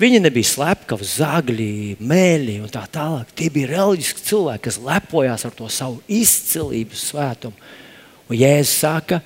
Viņi 0.02 0.18
nebija 0.18 0.48
slepkavi, 0.48 1.06
zagļi, 1.06 1.72
mēļi 2.02 2.56
un 2.64 2.70
tā 2.72 2.82
tālāk. 2.90 3.28
Tie 3.38 3.46
bija 3.54 3.70
reliģiski 3.76 4.24
cilvēki, 4.26 4.64
kas 4.64 4.80
lepojās 4.82 5.44
ar 5.46 5.52
to 5.54 5.68
savu 5.70 6.00
izcilību, 6.10 6.96
svētumu. 6.98 7.54
Un 8.26 8.38
Jēzus 8.40 8.80
saka, 8.82 9.20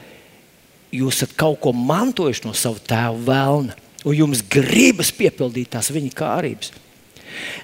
jūs 0.92 1.22
esat 1.22 1.32
kaut 1.38 1.62
ko 1.64 1.72
mantojuši 1.72 2.44
no 2.44 2.52
sava 2.52 2.82
tēva 2.84 3.16
vēlna, 3.24 3.76
un 4.04 4.18
jums 4.18 4.42
gribas 4.52 5.14
piepildīt 5.16 5.72
tās 5.72 5.88
viņa 5.94 6.12
kārības. 6.18 6.74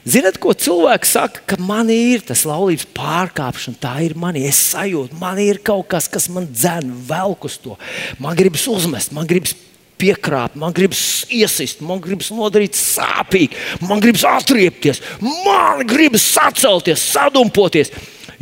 Ziniet, 0.09 0.39
ko 0.41 0.55
cilvēks 0.57 1.13
saka, 1.17 1.43
ka 1.53 1.59
man 1.61 1.91
ir 1.93 2.25
tas 2.27 2.47
laulības 2.49 2.87
pārkāpšana, 2.97 3.81
tā 3.81 3.93
ir 4.07 4.17
mani. 4.19 4.47
Es 4.49 4.61
sajūtu, 4.73 5.19
man 5.21 5.41
ir 5.41 5.61
kaut 5.65 5.87
kas, 5.93 6.09
kas 6.13 6.31
man 6.33 6.49
dzēna 6.49 6.97
velk 7.09 7.45
uz 7.49 7.59
to. 7.61 7.77
Man 8.21 8.37
gribas 8.41 8.65
uzmest, 8.73 9.13
man 9.17 9.29
gribas 9.29 9.55
piekrāpt, 10.03 10.59
man 10.59 10.75
gribas 10.75 11.23
iesist, 11.31 11.83
man 11.87 12.03
gribas 12.03 12.33
nodarīt 12.35 12.77
sāpīgi, 12.79 13.55
man 13.87 14.03
gribas 14.03 14.27
atriepties, 14.27 15.03
man 15.23 15.87
gribas 15.89 16.27
sacelties, 16.35 17.07
sadumpoties, 17.15 17.93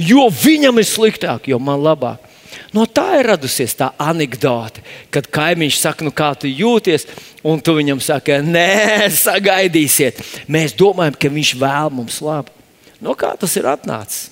jo 0.01 0.27
viņam 0.43 0.81
ir 0.81 0.89
sliktāk, 0.89 1.51
jo 1.53 1.61
man 1.63 1.83
labāk. 1.85 2.27
No 2.75 2.85
tā 2.87 3.19
ir 3.19 3.29
radusies 3.31 3.77
tā 3.79 3.91
anekdote, 3.99 4.83
kad 5.15 5.27
kaimiņš 5.31 5.79
saka, 5.79 6.07
nu 6.07 6.13
kā 6.15 6.33
tu 6.39 6.51
jūties, 6.51 7.07
un 7.47 7.63
tu 7.63 7.75
viņam 7.77 8.03
saki, 8.03 8.41
nē, 8.47 9.11
sagaidīsiet. 9.15 10.23
Mēs 10.51 10.75
domājam, 10.79 11.19
ka 11.19 11.31
viņš 11.31 11.55
vēl 11.61 11.91
mums 11.95 12.21
labu. 12.25 12.55
No 13.03 13.17
kā 13.19 13.33
tas 13.39 13.55
ir 13.59 13.69
atnācis? 13.71 14.31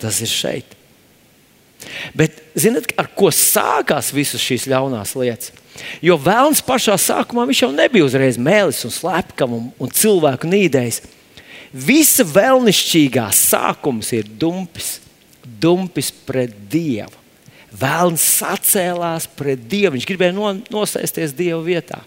Tas 0.00 0.20
ir 0.24 0.30
šeit. 0.32 0.76
Bet 2.16 2.36
zinot, 2.58 2.88
ar 3.00 3.08
ko 3.16 3.30
sākās 3.32 4.10
visas 4.12 4.42
šīs 4.44 4.68
ļaunās 4.70 5.14
lietas? 5.16 5.52
Jo 6.04 6.16
vēlams 6.20 6.62
pašā 6.66 6.96
sākumā 7.00 7.46
viņš 7.48 7.62
jau 7.64 7.70
nebija 7.74 8.06
uzreiz 8.06 8.38
mēlis 8.40 8.82
un 8.88 8.94
slepkavs 8.94 9.56
un, 9.56 9.70
un 9.80 9.94
cilvēku 9.94 10.50
nīdējs. 10.50 11.02
Visa 11.70 12.26
vēlnišķīgā 12.26 13.28
sākums 13.36 14.10
ir 14.16 14.26
dumpis, 14.26 14.98
dumpis 15.42 16.10
pret 16.26 16.54
Dievu. 16.70 17.14
Vēlns 17.70 18.24
sacēlās 18.40 19.28
pret 19.38 19.62
Dievu. 19.70 19.94
Viņš 19.94 20.08
gribēja 20.08 20.34
no, 20.34 20.50
nosēsties 20.74 21.36
Dieva 21.38 21.60
vietā. 21.62 22.02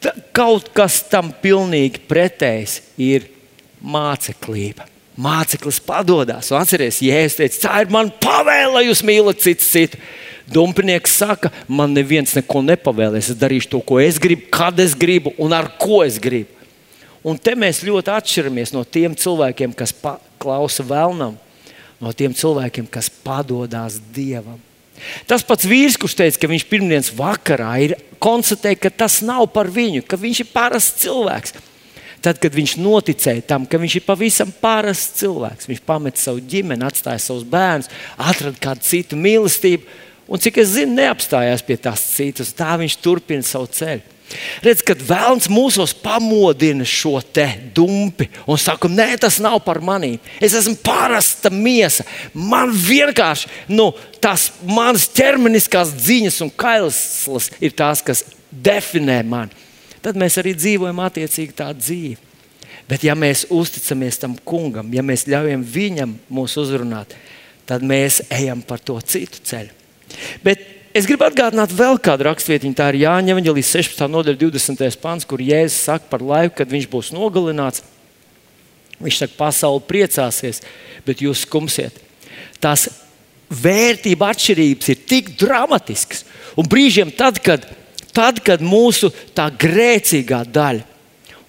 Ta, 0.00 0.14
kaut 0.32 0.70
kas 0.76 1.02
tam 1.10 1.32
pilnīgi 1.42 2.04
pretējs 2.08 2.78
ir 3.00 3.26
māceklība. 3.82 4.86
Māceklis 5.20 5.80
padodas 5.84 6.48
atcerieties, 6.54 7.02
Jēzus 7.04 7.36
teica, 7.36 7.58
tā 7.66 7.72
ir 7.82 7.90
mana 7.92 8.14
pavēle, 8.22 8.70
lai 8.78 8.84
jūs 8.86 9.02
mīlat 9.04 9.42
citu 9.42 9.66
citu. 9.66 10.00
Dumpinieks 10.50 11.12
saka, 11.20 11.52
man 11.70 11.92
neviens 11.94 12.34
neko 12.34 12.62
nepavēlēs. 12.66 13.30
Es 13.30 13.38
darīšu 13.38 13.70
to, 13.74 13.82
ko 13.86 14.00
es 14.02 14.18
gribu, 14.22 14.48
kad 14.50 14.78
es 14.82 14.96
gribu 14.98 15.34
un 15.38 15.54
ar 15.54 15.68
ko 15.78 16.02
es 16.06 16.18
gribu. 16.22 16.50
Un 17.22 17.36
te 17.36 17.52
mēs 17.58 17.82
ļoti 17.84 18.10
atšķiramies 18.16 18.72
no 18.72 18.82
tiem 18.82 19.14
cilvēkiem, 19.18 19.76
kas 19.76 19.92
klausa 20.40 20.84
vēlnam, 20.86 21.36
no 22.00 22.12
tiem 22.16 22.34
cilvēkiem, 22.34 22.88
kas 22.90 23.10
padodas 23.22 24.00
Dievam. 24.14 24.58
Tas 25.28 25.44
pats 25.46 25.68
vīrs, 25.68 25.96
kurš 26.00 26.16
teica, 26.16 26.40
ka 26.42 26.48
viņš 26.50 26.66
pirmdienas 26.68 27.10
vakarā 27.16 27.72
ir 27.84 27.96
konstatējis, 28.20 28.80
ka 28.82 28.92
tas 29.04 29.20
nav 29.24 29.46
par 29.52 29.70
viņu, 29.72 30.04
ka 30.08 30.18
viņš 30.20 30.42
ir 30.42 30.50
parasts 30.52 31.04
cilvēks. 31.04 31.56
Tad, 32.20 32.36
kad 32.36 32.52
viņš 32.52 32.74
noticēja 32.76 33.46
tam, 33.48 33.64
ka 33.64 33.78
viņš 33.80 33.96
ir 33.96 34.04
pavisam 34.04 34.50
parasts 34.60 35.22
cilvēks, 35.22 35.68
viņš 35.70 35.80
pameta 35.88 36.20
savu 36.20 36.42
ģimeni, 36.44 36.84
atstāja 36.84 37.22
savus 37.24 37.46
bērnus, 37.48 37.88
atrada 38.20 38.60
kādu 38.60 38.84
citu 38.84 39.16
mīlestību 39.16 39.88
Un 40.30 40.38
cik 40.38 40.60
es 40.62 40.76
zinu, 40.76 40.94
neapstājās 41.00 41.64
pie 41.66 41.76
tās 41.82 42.04
citas, 42.14 42.54
tā 42.54 42.76
viņš 42.78 42.96
turpina 43.02 43.46
savu 43.46 43.66
ceļu. 43.74 44.18
Redz, 44.62 44.84
kad 44.86 45.00
vēlams 45.02 45.48
mūsos 45.50 45.90
pamodina 45.98 46.84
šo 46.86 47.16
te 47.34 47.48
dumpi 47.74 48.28
un 48.46 48.60
saka, 48.62 48.86
nē, 48.86 49.08
tas 49.24 49.40
nav 49.42 49.58
par 49.64 49.80
mani. 49.82 50.12
Es 50.38 50.54
esmu 50.54 50.76
parasta 50.84 51.50
miesa. 51.50 52.06
Man 52.34 52.70
vienkārši 52.70 53.50
nu, 53.74 53.88
tās 54.22 54.50
manas 54.62 55.08
ķermeniskās 55.16 55.96
dziņas 55.98 56.38
un 56.46 56.52
kaislas 56.54 57.50
ir 57.58 57.74
tās, 57.74 58.04
kas 58.06 58.22
definē 58.50 59.18
mani. 59.26 59.66
Tad 60.00 60.16
mēs 60.20 60.38
arī 60.40 60.54
dzīvojam 60.56 61.02
attiecīgi 61.04 61.56
tādu 61.58 61.82
dzīvi. 61.82 62.14
Bet, 62.90 63.02
ja 63.06 63.14
mēs 63.18 63.44
uzticamies 63.54 64.18
tam 64.18 64.38
kungam, 64.46 64.88
ja 64.94 65.02
mēs 65.06 65.26
ļaujam 65.30 65.62
viņam 65.62 66.14
mūs 66.32 66.56
uzrunāt, 66.58 67.12
tad 67.66 67.84
mēs 67.86 68.22
ejam 68.34 68.62
par 68.66 68.82
to 68.82 68.96
citu 69.06 69.42
ceļu. 69.46 69.79
Bet 70.44 70.62
es 70.96 71.06
gribu 71.08 71.26
atgādināt 71.26 71.72
vēl 71.76 72.00
kādu 72.02 72.26
rakstvietiņu. 72.28 72.76
Tā 72.78 72.90
ir 72.92 73.00
Jāņa 73.04 73.34
Evanģelijas 73.34 73.72
16. 73.76 74.08
nodaļa, 74.10 74.40
20. 74.42 75.00
pants, 75.02 75.28
kur 75.28 75.42
Jēzus 75.44 75.78
saka 75.88 76.10
par 76.12 76.24
laiku, 76.24 76.56
kad 76.60 76.72
viņš 76.72 76.88
būs 76.92 77.12
nogalināts. 77.16 77.84
Viņš 79.00 79.22
saka, 79.22 79.36
pasaule 79.38 79.84
priecāsies, 79.88 80.60
bet 81.06 81.22
jūs 81.24 81.46
skumsiet. 81.46 81.96
Tās 82.60 82.88
vērtība 83.50 84.30
atšķirības 84.34 84.92
ir 84.92 85.04
tik 85.08 85.32
dramatiskas. 85.40 86.26
Un 86.60 86.68
brīžiem 86.68 87.14
tad, 87.16 87.40
kad, 87.42 87.64
tad, 88.12 88.42
kad 88.44 88.62
mūsu 88.62 89.08
tā 89.34 89.48
grēcīgā 89.54 90.44
daļa 90.52 90.90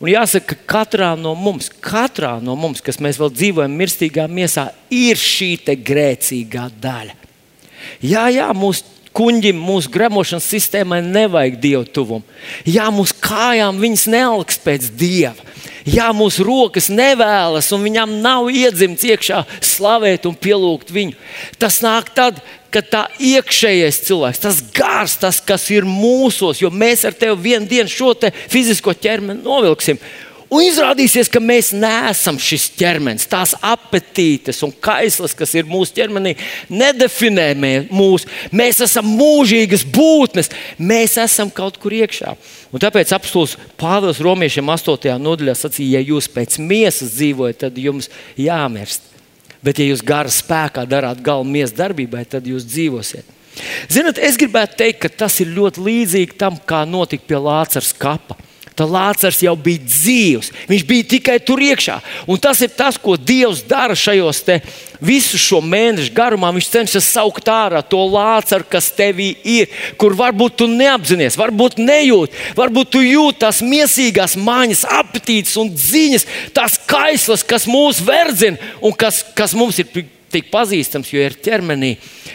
Un 0.01 0.09
jāsaka, 0.09 0.55
ka 0.55 0.81
katrā 0.81 1.11
no 1.13 1.35
mums, 1.37 1.67
katrā 1.69 2.39
no 2.41 2.55
mums, 2.57 2.81
kas 2.81 2.97
mēs 2.97 3.19
vēl 3.21 3.29
dzīvojam 3.35 3.73
mirstīgā 3.77 4.25
miesā, 4.25 4.71
ir 4.89 5.19
šī 5.21 5.53
grēcīgā 5.61 6.65
daļa. 6.81 7.20
Jā, 8.03 8.27
jā, 8.33 8.49
mūsu 8.57 8.85
kuģim, 9.15 9.59
mūsu 9.59 9.91
gremošanas 9.91 10.47
sistēmai 10.47 11.01
nevajag 11.03 11.57
dievu 11.61 11.85
tuvumu. 11.85 12.39
Jā, 12.67 12.87
mūsu 12.93 13.17
kājām 13.23 13.81
viņas 13.81 14.07
neaugs 14.11 14.59
pēc 14.63 14.87
dieva. 14.97 15.49
Jā, 15.87 16.11
mūsu 16.13 16.45
rokas 16.45 16.91
nevēlas, 16.93 17.71
un 17.73 17.81
viņam 17.87 18.19
nav 18.21 18.51
iedzimts 18.53 19.05
iekšā 19.07 19.41
slavēt 19.65 20.27
un 20.29 20.37
pielūgt 20.37 20.93
viņu. 20.93 21.17
Tas 21.61 21.79
nāk 21.81 22.11
tad, 22.13 22.37
ka 22.71 22.83
tā 22.85 23.01
iekšējais 23.19 24.03
cilvēks, 24.07 24.41
tas 24.45 24.61
gars, 24.75 25.17
tas, 25.19 25.41
kas 25.43 25.65
ir 25.73 25.87
mūsos, 25.89 26.61
jo 26.61 26.69
mēs 26.71 27.03
ar 27.09 27.17
tevi 27.17 27.49
vienu 27.49 27.67
dienu 27.67 27.91
šo 27.91 28.13
fizisko 28.51 28.93
ķermeni 28.93 29.43
novilksim. 29.43 29.99
Un 30.51 30.65
izrādīsies, 30.65 31.29
ka 31.31 31.39
mēs 31.39 31.69
neesam 31.71 32.35
šis 32.35 32.65
ķermenis, 32.75 33.23
tās 33.31 33.53
apetītes 33.63 34.57
un 34.67 34.73
kaislas, 34.83 35.31
kas 35.37 35.53
ir 35.55 35.69
mūsu 35.69 35.95
ķermenī, 35.95 36.33
nedefinē 36.67 37.53
mūs. 37.87 38.25
Mēs 38.51 38.81
esam 38.83 39.07
mūžīgas 39.15 39.85
būtnes, 39.95 40.51
mēs 40.75 41.15
esam 41.23 41.47
kaut 41.55 41.79
kur 41.79 41.95
iekšā. 41.95 42.35
Un 42.67 42.83
tāpēc 42.83 43.15
apstults 43.15 43.55
Pāvils 43.79 44.19
Romiešiem 44.19 44.73
8. 44.75 45.15
nodaļā 45.23 45.55
sacīja, 45.55 46.01
ja 46.01 46.11
jūs 46.11 46.27
pēc 46.35 46.59
miesas 46.59 47.15
dzīvojat, 47.15 47.61
tad 47.63 47.79
jums 47.79 48.11
jāmirst. 48.35 49.07
Bet, 49.63 49.79
ja 49.79 49.87
jūs 49.87 50.03
gara 50.03 50.27
spēkā 50.27 50.83
darāt 50.89 51.23
galu 51.23 51.47
miesas 51.47 51.77
darbībai, 51.79 52.25
tad 52.27 52.51
jūs 52.51 52.67
dzīvosiet. 52.67 53.37
Ziniet, 53.87 54.19
es 54.19 54.35
gribētu 54.39 54.81
teikt, 54.83 55.05
ka 55.05 55.15
tas 55.23 55.39
ir 55.39 55.55
ļoti 55.55 55.87
līdzīgi 55.87 56.39
tam, 56.43 56.59
kā 56.59 56.83
notika 56.83 57.29
pie 57.29 57.39
Lācis 57.39 57.95
kapa. 57.95 58.35
Tad 58.75 58.87
Lācis 58.91 59.41
jau 59.43 59.53
bija 59.59 59.83
dzīves. 59.83 60.51
Viņš 60.69 60.83
bija 60.87 61.07
tikai 61.15 61.39
tur 61.43 61.59
iekšā. 61.61 61.97
Un 62.31 62.39
tas 62.41 62.61
ir 62.63 62.71
tas, 62.71 62.95
ko 62.97 63.17
Dievs 63.19 63.65
dara 63.67 63.97
šajos 63.97 64.45
visu 65.01 65.39
šo 65.41 65.59
mēnešu 65.65 66.13
garumā. 66.15 66.53
Viņš 66.55 66.69
cenšas 66.71 67.09
saukt 67.11 67.49
ārā 67.51 67.81
to 67.83 67.99
lācaru, 68.05 68.67
kas 68.69 68.91
tevī 68.95 69.33
ir, 69.43 69.67
kur 69.99 70.15
varbūt 70.17 70.59
tu 70.61 70.69
neapzinājies, 70.71 71.39
varbūt 71.41 71.81
nejūti, 71.81 72.47
varbūt 72.57 72.93
tu 72.95 73.03
jūti 73.03 73.41
tās 73.43 73.61
miesīgās 73.65 74.37
mājas, 74.39 74.85
apetītes 74.85 75.57
un 75.59 75.73
ziņas, 75.75 76.27
tās 76.55 76.79
kaislas, 76.87 77.43
kas 77.43 77.67
mūs 77.69 78.01
verdzina 78.05 78.61
un 78.81 78.95
kas, 78.95 79.23
kas 79.35 79.57
mums 79.57 79.81
ir 79.81 79.89
tik 80.31 80.49
pazīstams, 80.53 81.11
jo 81.13 81.21
ir 81.21 81.35
ķermenī. 81.43 81.91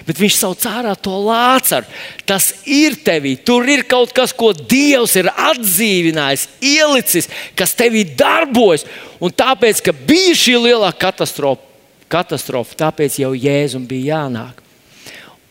Bet 0.07 0.21
viņš 0.21 0.37
sauc 0.39 0.67
ārā 0.71 0.93
to 1.01 1.15
lācaru. 1.27 1.89
Tas 2.29 2.53
ir 2.69 2.99
tevī. 3.07 3.37
Tur 3.41 3.67
ir 3.71 3.87
kaut 3.89 4.15
kas, 4.17 4.35
ko 4.37 4.53
Dievs 4.57 5.17
ir 5.19 5.31
atdzīvinājis, 5.33 6.47
ielicis, 6.61 7.31
kas 7.59 7.75
tevī 7.79 8.05
darbojas. 8.19 8.87
Un 9.21 9.33
tāpēc, 9.33 9.83
ka 9.85 9.97
bija 10.07 10.37
šī 10.37 10.59
lielā 10.69 10.93
katastrofa, 11.01 11.65
katastrofa 12.13 12.79
tāpēc 12.87 13.21
jau 13.25 13.33
Jēzum 13.35 13.89
bija 13.89 14.21
jānāk. 14.21 14.63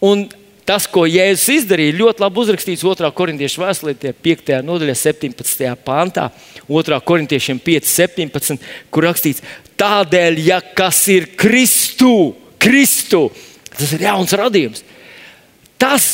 Un 0.05 0.27
tas, 0.65 0.87
ko 0.89 1.05
Jēzus 1.09 1.49
izdarīja, 1.59 1.97
ļoti 1.99 2.23
labi 2.23 2.41
uzrakstīts 2.41 2.83
2. 2.85 3.11
korintiešu 3.15 3.61
vēstulē, 3.61 3.95
5. 4.25 4.55
nodaļā, 4.65 4.95
17. 4.97 5.69
pāntā, 5.85 6.29
2. 6.67 6.99
korintiešiem 7.05 7.61
5, 7.61 7.91
17, 7.91 8.73
kur 8.89 9.07
rakstīts, 9.09 9.45
Tādēļ, 9.75 10.37
ja 10.39 10.61
kas 10.75 11.01
ir 11.11 11.33
Kristu, 11.35 12.35
Kristu 12.61 13.27
tas 13.75 13.91
ir 13.95 14.05
jauns 14.07 14.31
radījums. 14.39 14.83
Tas 15.75 16.13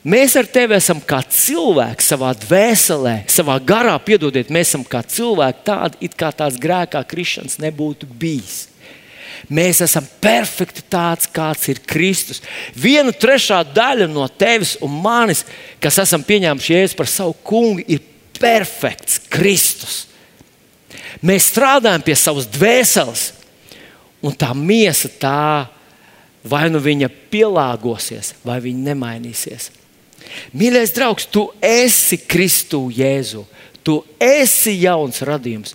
mēs 0.00 0.36
ar 0.40 0.48
tevi 0.48 0.78
esam 0.78 1.02
kā 1.04 1.20
cilvēki 1.28 2.04
savā 2.04 2.32
dvēselē, 2.46 3.16
savā 3.28 3.58
garā, 3.60 3.98
piedodiet, 4.00 4.52
mēs 4.52 4.72
esam 4.72 4.86
kā 4.88 5.02
cilvēki 5.04 5.66
tādi, 5.68 6.00
it 6.08 6.16
kā 6.16 6.32
tās 6.32 6.56
grēkā 6.60 7.04
krišanas 7.10 7.60
nebūtu 7.60 8.08
bijis. 8.08 8.64
Mēs 9.52 9.82
esam 9.84 10.06
perfekti 10.22 10.84
tāds, 10.90 11.28
kāds 11.30 11.68
ir 11.72 11.82
Kristus. 11.86 12.42
Viena 12.76 13.12
trešā 13.12 13.60
daļa 13.74 14.08
no 14.10 14.26
tevis 14.28 14.76
un 14.84 14.96
manis, 15.04 15.44
kas 15.82 16.00
esam 16.02 16.24
pieņēmuši 16.26 16.74
Jēzu 16.74 16.98
par 16.98 17.10
savu 17.10 17.36
kungu, 17.44 17.84
ir 17.86 18.02
perfekts 18.40 19.20
Kristus. 19.32 20.04
Mēs 21.24 21.50
strādājam 21.52 22.02
pie 22.04 22.16
savas 22.18 22.48
dvēseles, 22.50 23.30
un 24.24 24.34
tā 24.36 24.50
miesa 24.56 25.10
tā 25.20 25.44
vai 26.44 26.66
nu 26.72 26.80
viņa 26.82 27.08
pielāgosies, 27.32 28.34
vai 28.44 28.58
viņa 28.64 28.90
nemainīsies. 28.90 29.70
Mīļais 30.56 30.92
draugs, 30.96 31.26
tu 31.28 31.48
esi 31.62 32.18
Kristu 32.28 32.86
Jēzu. 32.92 33.44
Tu 33.84 33.98
esi 34.22 34.78
jauns 34.80 35.20
radījums. 35.24 35.74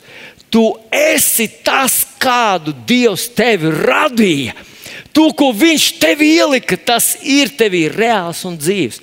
Tu 0.50 0.64
esi 0.92 1.46
tas, 1.66 2.02
kādu 2.22 2.74
Dievs 2.88 3.28
tevi 3.38 3.70
radīja. 3.70 4.56
Tu, 5.14 5.26
ko 5.38 5.52
Viņš 5.56 5.86
tev 6.02 6.22
ielika, 6.26 6.78
tas 6.78 7.16
ir 7.22 7.52
tevī 7.58 7.86
reāls 7.92 8.42
un 8.50 8.58
dzīves. 8.58 9.02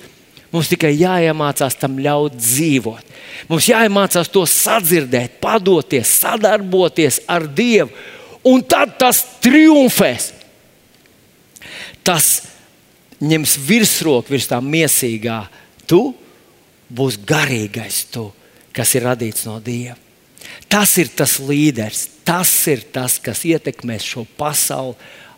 Mums 0.51 0.69
tikai 0.71 0.93
jāiemācās 0.95 1.75
tam 1.79 1.97
ļaut 1.99 2.37
dzīvot. 2.39 3.15
Mums 3.49 3.67
jāiemācās 3.67 4.31
to 4.31 4.45
sadzirdēt, 4.47 5.41
padoties, 5.43 6.13
sadarboties 6.23 7.19
ar 7.27 7.47
Dievu. 7.51 7.91
Un 8.47 8.63
tad 8.63 8.95
tas 8.99 9.19
triumfēs. 9.43 10.31
Tas 12.07 12.29
ņems 13.19 13.57
virsroku 13.67 14.31
virs 14.35 14.47
tā 14.47 14.61
mīsīgā. 14.63 15.41
Tu 15.87 16.01
būsi 16.87 17.23
garīgais, 17.27 18.05
tu, 18.11 18.29
kas 18.75 18.95
ir 18.95 19.07
radīts 19.09 19.47
no 19.47 19.59
Dieva. 19.63 20.06
Tas 20.67 20.97
ir 20.99 21.09
tas 21.15 21.37
līderis, 21.39 22.07
tas 22.27 22.51
ir 22.67 22.83
tas, 22.93 23.17
kas 23.23 23.45
ietekmēs 23.47 24.05
šo 24.05 24.25
pasauli 24.37 24.97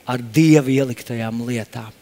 ar 0.09 0.21
Dieva 0.21 0.71
ieliktajām 0.73 1.43
lietām. 1.45 1.93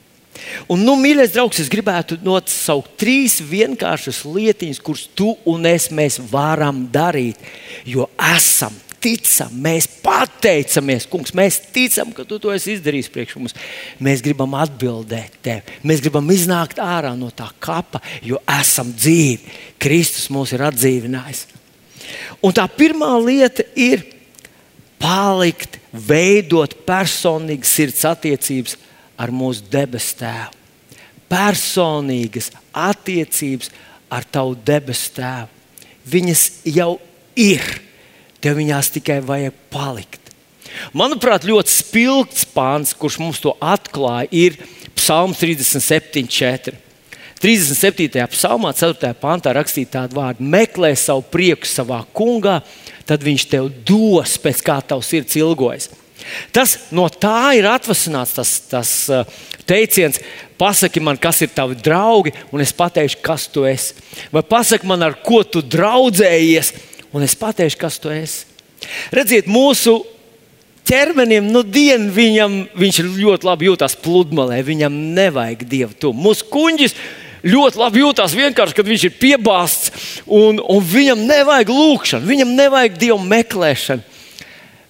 Un, 0.71 0.83
nu, 0.85 0.95
mīļais 0.99 1.33
draugs, 1.33 1.59
es 1.63 1.69
gribētu 1.71 2.19
nosaukt 2.23 2.97
trīs 3.01 3.39
vienkāršas 3.43 4.23
lietiņas, 4.27 4.81
kuras 4.83 5.07
tu 5.17 5.33
un 5.49 5.65
es 5.69 5.89
varam 6.31 6.85
darīt, 6.91 7.41
jo 7.85 8.09
esam. 8.35 8.75
Ticam, 8.97 9.51
mēs 9.61 9.85
pateicamies, 10.01 11.05
Kungs, 11.07 11.29
mēs 11.37 11.59
ticam, 11.69 12.09
ka 12.11 12.23
Tu 12.25 12.39
to 12.41 12.49
esi 12.49 12.73
izdarījis 12.73 13.11
priekš 13.13 13.35
mums. 13.37 13.53
Mēs 14.01 14.23
gribam 14.25 14.55
atbildēt 14.57 15.37
Tev, 15.45 15.69
mēs 15.85 16.01
gribam 16.01 16.25
iznākt 16.33 16.81
ārā 16.81 17.13
no 17.15 17.29
tā 17.29 17.45
kapa, 17.61 18.01
jo 18.25 18.41
esam 18.57 18.89
dzīvi. 18.89 19.53
Kristus 19.77 20.31
mūs 20.33 20.55
ir 20.57 20.65
atdzīvinājis. 20.65 21.45
Un 22.43 22.53
tā 22.55 22.65
pirmā 22.71 23.09
lieta 23.21 23.65
ir 23.75 24.05
palikt, 25.01 25.79
veidot 25.91 26.75
personīgas 26.87 27.73
sirds 27.73 28.05
attiecības 28.07 28.77
ar 29.17 29.33
mūsu 29.33 29.65
debes 29.71 30.11
tēvu. 30.17 30.53
Personīgas 31.27 32.51
attiecības 32.71 33.71
ar 34.13 34.25
tavu 34.31 34.55
debes 34.65 35.07
tēvu. 35.15 35.49
Viņas 36.07 36.43
jau 36.71 36.93
ir, 37.35 37.63
tev 38.39 38.57
viņās 38.61 38.93
tikai 38.95 39.19
vajag 39.25 39.55
palikt. 39.73 40.21
Manuprāt, 40.95 41.47
ļoti 41.47 41.73
spilgts 41.73 42.45
pāns, 42.53 42.93
kurš 42.95 43.17
mums 43.21 43.41
to 43.43 43.53
atklāja, 43.63 44.29
ir 44.31 44.59
Psalms 44.97 45.39
37, 45.41 46.27
4. 46.31 46.75
37. 47.37 48.09
psalmā, 48.33 48.71
4. 48.73 49.13
pantā 49.21 49.53
rakstīta 49.53 50.01
tāda 50.01 50.17
vārda: 50.17 50.41
meklē 50.41 50.93
savu 50.97 51.21
prieku 51.31 51.69
savā 51.69 52.01
kungā, 52.17 52.59
tad 53.05 53.23
viņš 53.25 53.45
tev 53.51 53.69
dos 53.85 54.37
pēc 54.41 54.63
kā 54.65 54.79
tavs 54.81 55.11
sirds 55.13 55.37
ilgojas. 55.37 55.91
Tas 56.51 56.75
no 56.91 57.05
tā 57.13 57.53
ir 57.55 57.67
atvasināts 57.69 58.33
tas, 58.35 58.51
tas 58.67 58.91
uh, 59.13 59.37
teiciens, 59.69 60.19
pasaki 60.59 60.99
man, 61.03 61.19
kas 61.21 61.43
ir 61.45 61.53
tavi 61.53 61.77
draugi, 61.79 62.33
un 62.51 62.63
es 62.63 62.73
pateikšu, 62.75 63.21
kas 63.23 63.45
tu 63.53 63.63
esi. 63.69 63.95
Vai 64.33 64.43
pasaki 64.43 64.89
man, 64.89 65.05
ar 65.05 65.15
ko 65.23 65.43
tu 65.45 65.61
draudzējies, 65.61 66.73
un 67.15 67.23
es 67.23 67.37
pateikšu, 67.37 67.79
kas 67.79 67.99
tu 68.01 68.11
esi. 68.11 68.47
Redziet, 69.13 69.47
mūsu 69.47 70.01
ķermenim, 70.87 71.47
nu, 71.53 71.61
dienu 71.63 72.09
viņam, 72.15 72.57
viņš 72.77 72.99
ļoti 73.05 73.47
labi 73.47 73.69
jūtas 73.69 73.95
pludmalē, 74.01 74.59
viņam 74.65 74.99
nevajag 75.15 75.63
dievu 75.69 75.95
tuvu. 76.01 76.17
Mūsu 76.27 76.49
kuģis 76.51 76.97
ļoti 77.45 77.81
labi 77.81 78.01
jūtas 78.01 78.35
vienkārši, 78.37 78.77
kad 78.77 78.87
viņš 78.87 79.07
ir 79.07 79.17
piebāzts, 79.21 79.91
un, 80.25 80.61
un 80.61 80.83
viņam 80.83 81.25
nevajag 81.27 81.73
lūgšanu, 81.73 82.29
viņam 82.29 82.55
nevajag 82.57 82.97
dievu 83.01 83.19
meklēšanu. 83.25 84.15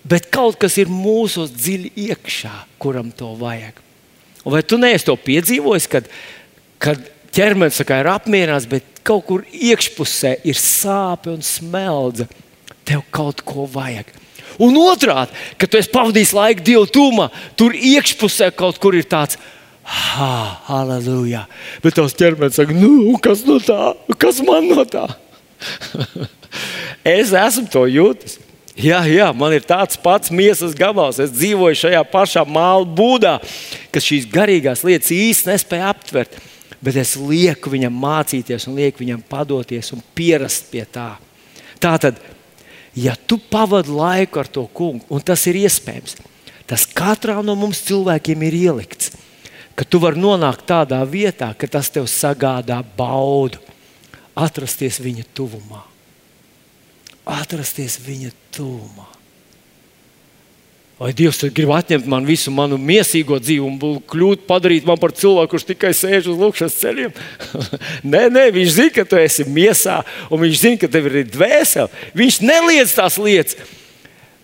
bet 0.08 0.30
kaut 0.32 0.56
kas 0.56 0.78
ir 0.80 0.88
mūsos 0.88 1.52
dziļi 1.52 1.92
iekšā, 2.08 2.54
kuram 2.80 3.12
to 3.12 3.34
vajag. 3.40 3.82
Un 4.46 4.54
vai 4.54 4.62
tu 4.64 4.78
neesi 4.80 5.04
to 5.10 5.18
piedzīvojis, 5.20 5.88
kad, 5.92 6.08
kad 6.80 7.02
ķermenis 7.36 7.82
ir 7.84 8.10
apmierināts, 8.14 8.70
bet 8.70 9.02
kaut 9.04 9.26
kur 9.28 9.44
iekšpusē 9.52 10.38
ir 10.48 10.56
sāpe 10.56 11.34
un 11.34 11.44
smeldze? 11.44 12.30
Tev 12.88 13.04
kaut 13.12 13.44
ko 13.44 13.68
vajag. 13.68 14.14
Un 14.64 14.78
otrādi, 14.80 15.36
kad 15.60 15.70
tu 15.70 15.78
esi 15.78 15.92
pavadījis 15.92 16.34
laiku 16.34 16.64
Dieva 16.66 16.88
tūmā, 16.90 17.28
tur 17.60 17.76
iekšpusē 17.76 18.50
kaut 18.56 18.80
kur 18.82 18.96
ir 18.96 19.06
tāds. 19.10 19.36
Ha, 19.88 20.32
halleluja! 20.67 21.45
Bet 21.84 21.95
tavs 21.95 22.15
ķermenis 22.17 22.58
saka, 22.60 22.76
nu, 22.76 23.13
kas 23.23 23.45
no 23.47 23.56
tā? 23.63 23.93
Kas 24.19 24.41
man 24.43 24.67
no 24.67 24.84
tā? 24.88 25.06
es 27.17 27.32
esmu 27.32 27.69
to 27.71 27.86
jūtis. 27.88 28.38
Jā, 28.78 29.00
jā, 29.10 29.32
man 29.34 29.56
ir 29.56 29.63
tāds 29.65 29.97
pats 29.97 30.30
miesas 30.30 30.76
gabals. 30.78 31.17
Es 31.23 31.32
dzīvoju 31.34 31.80
šajā 31.80 32.04
pašā 32.12 32.43
māla 32.45 32.86
būdā, 32.86 33.38
kas 33.93 34.06
šīs 34.06 34.28
garīgās 34.30 34.84
lietas 34.86 35.10
īstenībā 35.15 35.56
nespēja 35.56 35.91
aptvert. 35.95 36.38
Bet 36.84 37.00
es 37.02 37.15
lieku 37.17 37.71
viņam 37.73 37.95
mācīties, 37.97 38.67
un 38.69 38.78
lieku 38.78 39.02
viņam 39.02 39.23
padoties 39.26 39.89
un 39.95 40.04
pierast 40.13 40.69
pie 40.69 40.84
tā. 40.86 41.15
Tā 41.82 41.95
tad 42.04 42.19
ja 42.97 43.15
tu 43.17 43.38
pavadi 43.38 43.93
laiku 43.93 44.41
ar 44.41 44.50
to 44.50 44.65
kungu, 44.73 45.06
un 45.10 45.21
tas 45.26 45.45
ir 45.50 45.58
iespējams, 45.63 46.17
tas 46.69 46.86
katrā 46.97 47.39
no 47.45 47.56
mums 47.58 47.82
cilvēkiem 47.88 48.45
ir 48.45 48.60
ielikts, 48.62 49.13
ka 49.78 49.86
tu 49.86 50.02
vari 50.02 50.18
nonākt 50.18 50.66
tādā 50.66 51.04
vietā, 51.06 51.52
ka 51.54 51.70
tas 51.70 51.92
tev 51.94 52.10
sagādā 52.10 52.80
baudu, 52.98 53.62
atrasties 54.38 54.98
viņa 55.04 55.28
tuvumā. 55.38 55.84
Atrasties 57.28 58.00
viņa 58.02 58.34
tuvumā. 58.56 59.06
Vai 60.98 61.12
Dievs 61.13 61.44
grib 61.54 61.70
atņemt 61.76 62.08
man 62.10 62.26
visu 62.26 62.50
manu 62.50 62.80
mīsīgo 62.82 63.38
dzīvi 63.38 63.62
un 63.62 64.00
kļūt, 64.10 64.48
padarīt 64.50 64.88
man 64.88 64.98
par 64.98 65.12
cilvēku, 65.13 65.52
kurš 65.52 65.68
tikai 65.70 65.92
sēž 65.94 66.32
uz 66.32 66.40
lūkšanas 66.42 66.78
ceļiem? 66.80 67.13
nē, 68.16 68.24
nē, 68.34 68.48
viņš 68.56 68.72
zina, 68.80 68.94
ka 68.96 69.06
tu 69.06 69.20
esi 69.22 69.46
miesā, 69.46 70.00
un 70.34 70.42
viņš 70.42 70.63
zina, 70.63 70.80
ka 70.82 70.90
tev 70.90 71.12
ir 71.12 71.30
dvēsele. 71.30 72.02
Viņš 72.18 72.40
neliedz 72.42 72.96
tās 72.98 73.20
lietas. 73.22 73.62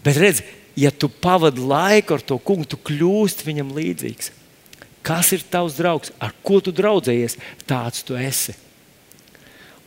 Bet 0.05 0.21
redz, 0.21 0.43
ja 0.77 0.93
tu 0.93 1.09
pavadi 1.09 1.65
laiku 1.65 2.19
ar 2.19 2.21
to 2.21 2.37
kungu, 2.37 2.69
tu 2.69 2.77
kļūsti 2.77 3.49
viņam 3.49 3.73
līdzīgs. 3.73 4.29
Kas 5.03 5.33
ir 5.35 5.43
tavs 5.51 5.75
draugs? 5.77 6.13
Ar 6.23 6.31
ko 6.45 6.61
tu 6.63 6.71
draudzējies? 6.75 7.37
Tāds 7.67 8.05
tu 8.07 8.15
esi. 8.15 8.55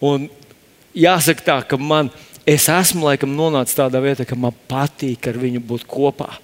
Un 0.04 0.28
jāsaka 0.92 1.46
tā, 1.46 1.60
ka 1.64 1.78
man, 1.80 2.12
es 2.44 2.68
esmu 2.68 3.08
laikam 3.08 3.32
nonācis 3.36 3.78
tādā 3.78 4.02
vietā, 4.04 4.28
ka 4.28 4.36
man 4.36 4.52
patīk 4.68 5.30
ar 5.30 5.40
viņu 5.40 5.64
būt 5.64 5.88
kopā 5.88 6.34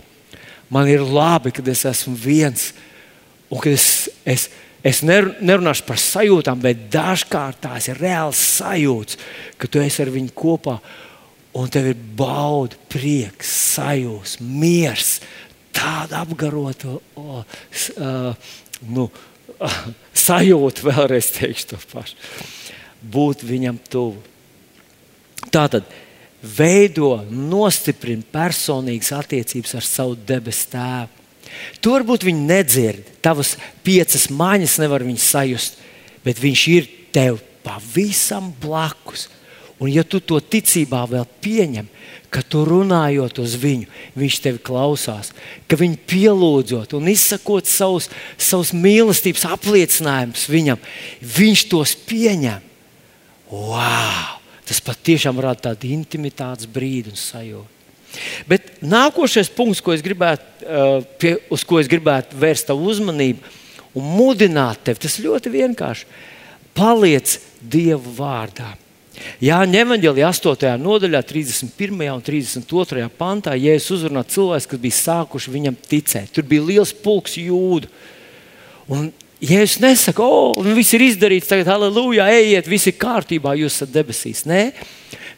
man 0.73 0.89
ir 0.89 1.05
labi, 1.05 1.53
kad 1.53 1.69
es 1.69 1.85
esmu 1.89 2.17
viens. 2.17 2.73
Un 3.53 3.61
kad 3.61 3.75
es, 3.77 4.09
es, 4.25 4.49
es 4.81 5.03
nerunāšu 5.05 5.85
par 5.85 6.01
sajūtām, 6.01 6.63
bet 6.65 6.87
dažkārt 6.93 7.61
tās 7.67 7.91
ir 7.93 8.01
reāls 8.01 8.41
sajūtas, 8.57 9.21
ka 9.61 9.69
tu 9.69 9.83
esi 9.85 10.05
ar 10.05 10.13
viņu 10.15 10.33
kopā. 10.37 10.79
Un 11.61 11.69
tev 11.69 11.91
ir 11.91 12.05
bauda, 12.17 12.79
prieks, 12.89 13.51
sajūta, 13.75 14.41
miers, 14.41 15.19
tāda 15.77 16.23
apgarota 16.25 16.95
o, 17.21 17.43
s, 17.69 17.91
uh, 17.93 18.33
nu, 18.88 19.09
sajūta, 20.27 20.87
vēlreiz 20.88 21.33
teikšu 21.37 21.73
to 21.73 21.81
pašu. 21.92 22.18
Būt 23.03 23.42
viņam 23.47 23.81
tuvu. 23.90 24.21
Tātad 25.53 25.87
veido, 26.42 27.16
nostiprina 27.31 28.25
personīgas 28.35 29.12
attiecības 29.16 29.75
ar 29.79 29.87
savu 29.87 30.16
debesu 30.29 30.71
tēvu. 30.75 31.21
Tu 31.83 31.92
varbūt 31.92 32.25
viņu 32.27 32.47
nedzirdi, 32.49 33.16
tavas 33.23 33.57
piecas 33.85 34.29
maņas 34.33 34.79
nevar 34.81 35.05
viņu 35.05 35.21
sajust, 35.21 35.79
bet 36.25 36.40
viņš 36.40 36.62
ir 36.73 36.88
tev 37.12 37.42
pavisam 37.62 38.51
blakus. 38.62 39.29
Un, 39.83 39.90
ja 39.90 40.05
tu 40.07 40.21
to 40.23 40.38
ticībā 40.40 41.03
vēl 41.11 41.27
pieņem, 41.42 41.88
ka 42.33 42.40
tu 42.40 42.62
runājot 42.64 43.42
uz 43.42 43.57
viņu, 43.61 43.88
viņš 44.16 44.38
tevi 44.45 44.61
klausās, 44.64 45.33
ka 45.68 45.77
viņš 45.77 45.99
pielūdzot 46.09 46.95
un 46.97 47.11
izsakot 47.12 47.68
savus, 47.68 48.09
savus 48.40 48.73
mīlestības 48.73 49.45
apliecinājumus 49.53 50.47
viņam, 50.49 50.81
viņš 51.21 51.66
tos 51.73 51.92
pieņem. 52.09 52.64
Wow! 53.53 54.40
Tas 54.64 54.81
patiešām 54.81 55.40
rada 55.42 55.68
tādu 55.68 55.90
intimitātes 55.92 56.68
brīdi 56.71 57.12
un 57.12 57.18
sajūtu. 57.21 57.68
Bet 58.49 58.79
nākošais 58.85 59.51
punkts, 59.53 59.81
ko 59.85 59.95
gribētu, 59.97 60.45
uh, 60.64 61.05
pie, 61.21 61.35
uz 61.53 61.64
ko 61.64 61.81
es 61.81 61.88
gribētu 61.90 62.37
vērst 62.40 62.68
tavu 62.68 62.88
uzmanību 62.92 63.59
un 63.99 64.09
mudināt 64.16 64.85
tevi, 64.87 65.03
tas 65.05 65.18
ļoti 65.21 65.53
vienkārši. 65.53 66.09
Paliec 66.77 67.37
Dieva 67.61 68.14
vārdā. 68.16 68.73
Jāņem 69.42 69.81
evanģēlī 69.83 70.25
8. 70.25 70.70
nodaļā, 70.81 71.20
31. 71.29 72.05
un 72.14 72.22
32. 72.25 73.09
pantā, 73.18 73.57
Jēzus 73.59 73.98
uzrunā 73.98 74.22
cilvēkus, 74.29 74.68
kas 74.70 74.83
bija 74.83 74.98
sākuši 74.98 75.53
viņam 75.53 75.77
ticēt. 75.88 76.31
Tur 76.33 76.46
bija 76.48 76.64
liels 76.68 76.94
pulks 77.05 77.37
jūdu. 77.40 77.90
Un 78.92 79.11
Jēzus 79.42 79.81
nesaka, 79.83 80.22
o, 80.22 80.53
oh, 80.53 80.72
viss 80.77 80.94
ir 80.94 81.03
izdarīts, 81.09 81.51
tagad, 81.51 81.72
aleluja, 81.75 82.29
ejiet, 82.31 82.68
viss 82.70 82.87
ir 82.87 82.94
kārtībā, 82.94 83.57
jūs 83.59 83.81
esat 83.81 83.90
debesīs. 83.90 84.44
Nē, 84.46 84.68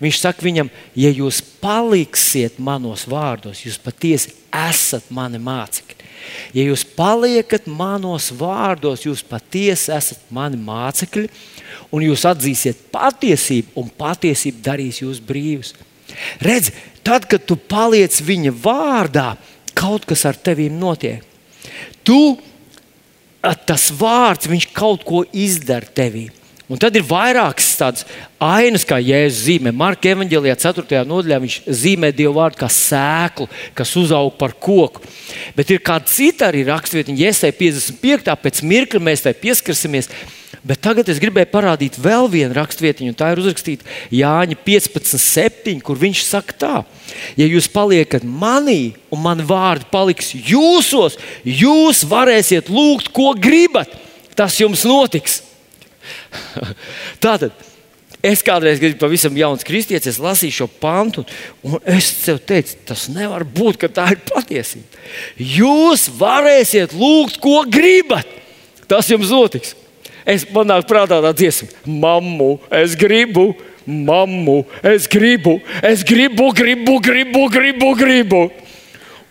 viņš 0.05 0.21
saka 0.21 0.45
viņam, 0.45 0.69
ja 1.01 1.13
jūs 1.15 1.41
paliksiet 1.63 2.61
manos 2.61 3.07
vārdos, 3.09 3.65
jūs 3.65 3.81
patiesi 3.81 4.35
esat 4.53 5.09
mani 5.15 5.41
mācekļi. 5.41 6.03
Ja 6.57 6.65
jūs 6.65 6.85
paliekat 6.97 7.67
manos 7.69 8.31
vārdos, 8.37 9.05
jūs 9.05 9.25
patiesi 9.27 9.93
esat 9.97 10.21
mani 10.33 10.61
mācekļi, 10.61 11.29
un 11.95 12.05
jūs 12.09 12.25
atzīsiet 12.29 12.89
patiesību, 12.95 13.75
un 13.81 13.91
patiesība 13.99 14.65
darīs 14.73 15.01
jūs 15.03 15.21
brīvus. 15.23 15.75
Redz, 16.43 16.73
tad, 17.07 17.29
kad 17.31 17.47
tu 17.47 17.57
paliec 17.57 18.17
viņa 18.23 18.55
vārdā, 18.65 19.29
kaut 19.75 20.07
kas 20.09 20.25
ar 20.29 20.39
tevi 20.39 20.69
notiek. 20.73 21.23
Tu 22.05 22.19
tas 23.67 23.91
vārds, 23.93 24.49
viņš 24.49 24.71
kaut 24.77 25.05
ko 25.07 25.23
izdara 25.33 25.87
tevī. 25.95 26.31
Un 26.65 26.81
tad 26.81 26.97
ir 26.97 27.05
vairākas 27.05 27.75
tādas 27.77 28.07
ainas, 28.41 28.87
kā 28.89 28.97
Jēzus 28.97 29.43
zīmē. 29.45 29.73
Marka 29.77 30.09
evanģēlijā, 30.15 30.55
4. 30.63 31.03
nodaļā, 31.05 31.39
viņš 31.43 31.57
zīmē 31.69 32.09
Dievu 32.17 32.39
vārdu 32.39 32.63
kā 32.63 32.71
sēklu, 32.73 33.51
kas 33.77 33.93
uzaug 34.01 34.33
par 34.41 34.55
koku. 34.57 35.03
Bet 35.59 35.75
ir 35.75 35.83
kāda 35.85 36.09
cita 36.09 36.49
arī 36.49 36.63
raksturvieta, 36.65 37.13
Iesai 37.13 37.53
55. 37.53 38.33
pēc 38.41 38.63
mirkļa 38.65 39.03
mēs 39.11 39.27
tai 39.27 39.35
pieskarsimies. 39.37 40.09
Bet 40.65 40.81
tagad 40.81 41.11
es 41.13 41.21
gribēju 41.21 41.51
parādīt 41.53 41.99
vēl 42.01 42.25
vienu 42.33 42.57
rakstvietiņu, 42.57 43.13
un 43.13 43.17
tā 43.19 43.35
ir 43.35 43.41
uzrakstīta 43.43 43.85
Jāņa 44.17 44.57
15,7, 44.65 45.75
kur 45.85 45.99
viņš 46.01 46.23
saka, 46.25 46.57
tā, 46.57 46.73
ja 47.37 47.49
jūs 47.49 47.69
paliekat 47.69 48.25
manī, 48.25 48.95
un 49.13 49.21
mani 49.27 49.45
vārdi 49.45 49.91
paliks 49.93 50.33
jūsos, 50.33 51.19
jūs 51.45 52.01
varēsiet 52.09 52.73
lūgt, 52.73 53.13
ko 53.13 53.35
gribat. 53.37 53.93
Tas 54.35 54.57
jums 54.59 54.87
notiks. 54.89 55.43
Tātad. 57.25 57.53
Es 58.25 58.41
kādreiz, 58.41 58.79
biju 58.81 58.97
pavisam 58.97 59.35
jauns 59.37 59.67
kristietis, 59.69 60.17
lasīju 60.17 60.63
šo 60.63 60.67
pantu, 60.81 61.27
un 61.61 61.77
es 61.93 62.07
tev 62.23 62.39
teicu, 62.41 62.79
tas 62.89 63.03
nevar 63.13 63.45
būt, 63.45 63.77
ka 63.83 63.91
tā 63.93 64.07
ir 64.15 64.23
patiesība. 64.31 65.03
Jūs 65.37 66.07
varēsiet 66.17 66.97
lūgt, 66.97 67.37
ko 67.45 67.67
gribat. 67.69 68.25
Tas 68.89 69.13
jums 69.13 69.29
notiks. 69.29 69.75
Es 70.25 70.47
man 70.51 70.71
nāk 70.71 70.87
prātā 70.89 71.21
tā 71.21 71.33
dziesma, 71.37 71.69
mammu, 71.85 72.57
es 72.73 72.95
gribu, 72.97 73.51
mammu, 73.85 74.63
es 74.81 75.09
gribu, 75.11 75.59
es 75.85 76.05
gribu, 76.07 76.49
gribu, 76.57 76.99
gribu, 77.01 77.49
gribu. 77.53 77.95
gribu. 77.99 78.45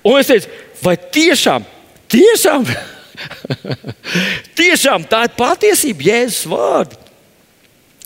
Un 0.03 0.19
es 0.19 0.27
teicu, 0.27 0.51
vai 0.83 0.97
tiešām, 0.97 1.65
tiešām, 2.11 2.67
tiešām 4.59 5.07
tā 5.09 5.23
ir 5.29 5.33
patiesība, 5.37 6.09
Jēzus 6.11 6.45
vārdi. 6.51 6.99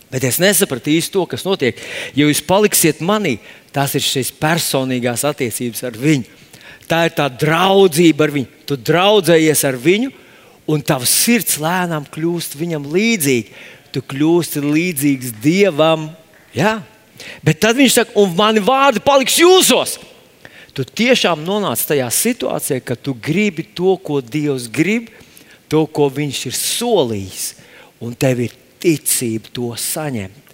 Bet 0.07 0.23
es 0.23 0.37
nesapratu 0.39 0.93
īsti 0.93 1.11
to, 1.11 1.25
kas 1.27 1.43
notiek. 1.43 1.79
Ja 2.15 2.29
jūs 2.29 2.39
paliksiet 2.47 3.01
manī, 3.03 3.37
tās 3.75 3.97
ir 3.97 4.05
šīs 4.05 4.31
personīgās 4.39 5.25
attiecības 5.27 5.83
ar 5.89 5.97
viņu. 5.99 6.37
Tā 6.87 7.01
ir 7.09 7.15
tā 7.17 7.25
draudzība 7.27 8.23
ar 8.23 8.31
viņu. 8.37 8.47
Tu 8.69 8.77
draudzējies 8.87 9.65
ar 9.67 9.75
viņu, 9.83 10.13
un 10.67 10.83
tavs 10.83 11.13
sirds 11.23 11.57
lēnām 11.61 12.05
kļūst 12.11 12.57
viņam 12.59 12.85
līdzīga. 12.91 13.65
Tu 13.95 14.03
kļūsti 14.03 14.61
līdzīgs 14.65 15.33
Dievam. 15.41 16.09
Ja? 16.53 16.81
Bet 17.43 17.61
tad 17.63 17.79
viņš 17.79 17.95
saka, 18.01 18.15
un 18.19 18.35
mani 18.37 18.61
vārdi 18.63 19.01
paliks 19.03 19.39
jūsos. 19.39 19.97
Tu 20.77 20.85
tiešām 20.85 21.41
nonāc 21.41 21.81
tajā 21.89 22.05
situācijā, 22.13 22.83
ka 22.85 22.93
tu 22.99 23.15
gribi 23.17 23.63
to, 23.65 23.95
ko 23.97 24.19
Dievs 24.21 24.67
grib, 24.69 25.09
to, 25.71 25.87
ko 25.89 26.05
Viņš 26.13 26.41
ir 26.51 26.57
solījis, 26.59 27.45
un 28.03 28.13
tev 28.13 28.43
ir 28.45 28.53
ticība 28.77 29.49
to 29.53 29.71
saņemt. 29.73 30.53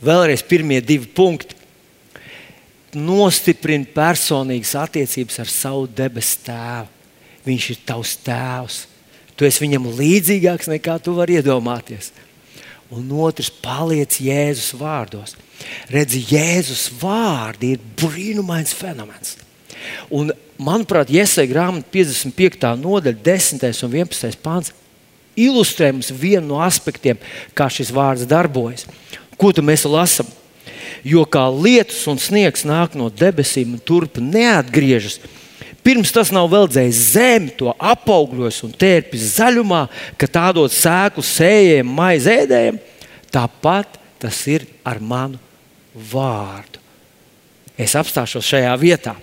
Vēlreiz 0.00 0.42
pirmie 0.48 0.80
divi 0.80 1.06
punkti. 1.06 1.58
nostiprini 2.90 3.86
personīgas 3.86 4.72
attiecības 4.74 5.36
ar 5.38 5.46
savu 5.46 5.84
debesu 5.86 6.40
tēvu. 6.42 6.88
Viņš 7.44 7.66
ir 7.70 7.78
tavs 7.86 8.16
tēvs. 8.24 8.78
Tu 9.40 9.46
esi 9.48 9.62
viņam 9.64 9.86
līdzīgāks 9.96 10.68
nekā 10.68 10.98
tu 11.00 11.14
vari 11.16 11.38
iedomāties. 11.40 12.10
Un 12.92 13.06
otrs, 13.24 13.48
paliec 13.64 14.18
Jēzus 14.20 14.74
vārdos. 14.76 15.32
Redzi, 15.88 16.20
Jēzus 16.28 16.90
vārdi 17.00 17.70
ir 17.72 17.86
brīnumains 17.96 18.74
fenomens. 18.76 19.38
Un, 20.12 20.28
manuprāt, 20.60 21.08
Iesai 21.08 21.46
grāmatā 21.48 21.88
55. 21.94 22.68
nodaļa, 22.82 23.16
10. 23.24 23.64
un 23.86 23.96
11. 24.02 24.36
pāns 24.44 24.74
ilustrē 25.40 25.88
mums 25.94 26.12
vienu 26.12 26.50
no 26.50 26.60
aspektiem, 26.60 27.16
kā 27.56 27.70
šis 27.72 27.94
vārds 27.96 28.28
darbojas. 28.28 28.84
Ko 29.40 29.54
mēs 29.64 29.88
lasām? 29.88 30.28
Jo 31.00 31.24
kā 31.24 31.46
lietus 31.48 32.02
un 32.12 32.20
sniegs 32.20 32.66
nāk 32.68 32.92
no 32.98 33.08
debesīm 33.08 33.78
un 33.78 33.80
turp 33.80 34.18
neatgriežas, 34.20 35.16
pirms 35.84 36.12
tas 36.14 36.32
nav 36.34 36.50
veldzējis 36.52 37.00
zemi, 37.14 37.52
to 37.56 37.72
apaugļos 37.74 38.62
un 38.66 38.74
tērpis 38.76 39.36
zaļumā, 39.38 39.84
ka 40.20 40.28
tā 40.30 40.48
dod 40.56 40.72
sēklu 40.74 41.24
sējiem, 41.24 41.90
maizēdējiem, 41.96 42.80
tāpat 43.32 43.98
tas 44.20 44.42
ir 44.50 44.66
ar 44.84 45.00
manu 45.00 45.40
vārdu. 46.12 46.80
Es 47.80 47.96
apstāšos 47.96 48.44
šajā 48.44 48.72
vietā. 48.80 49.14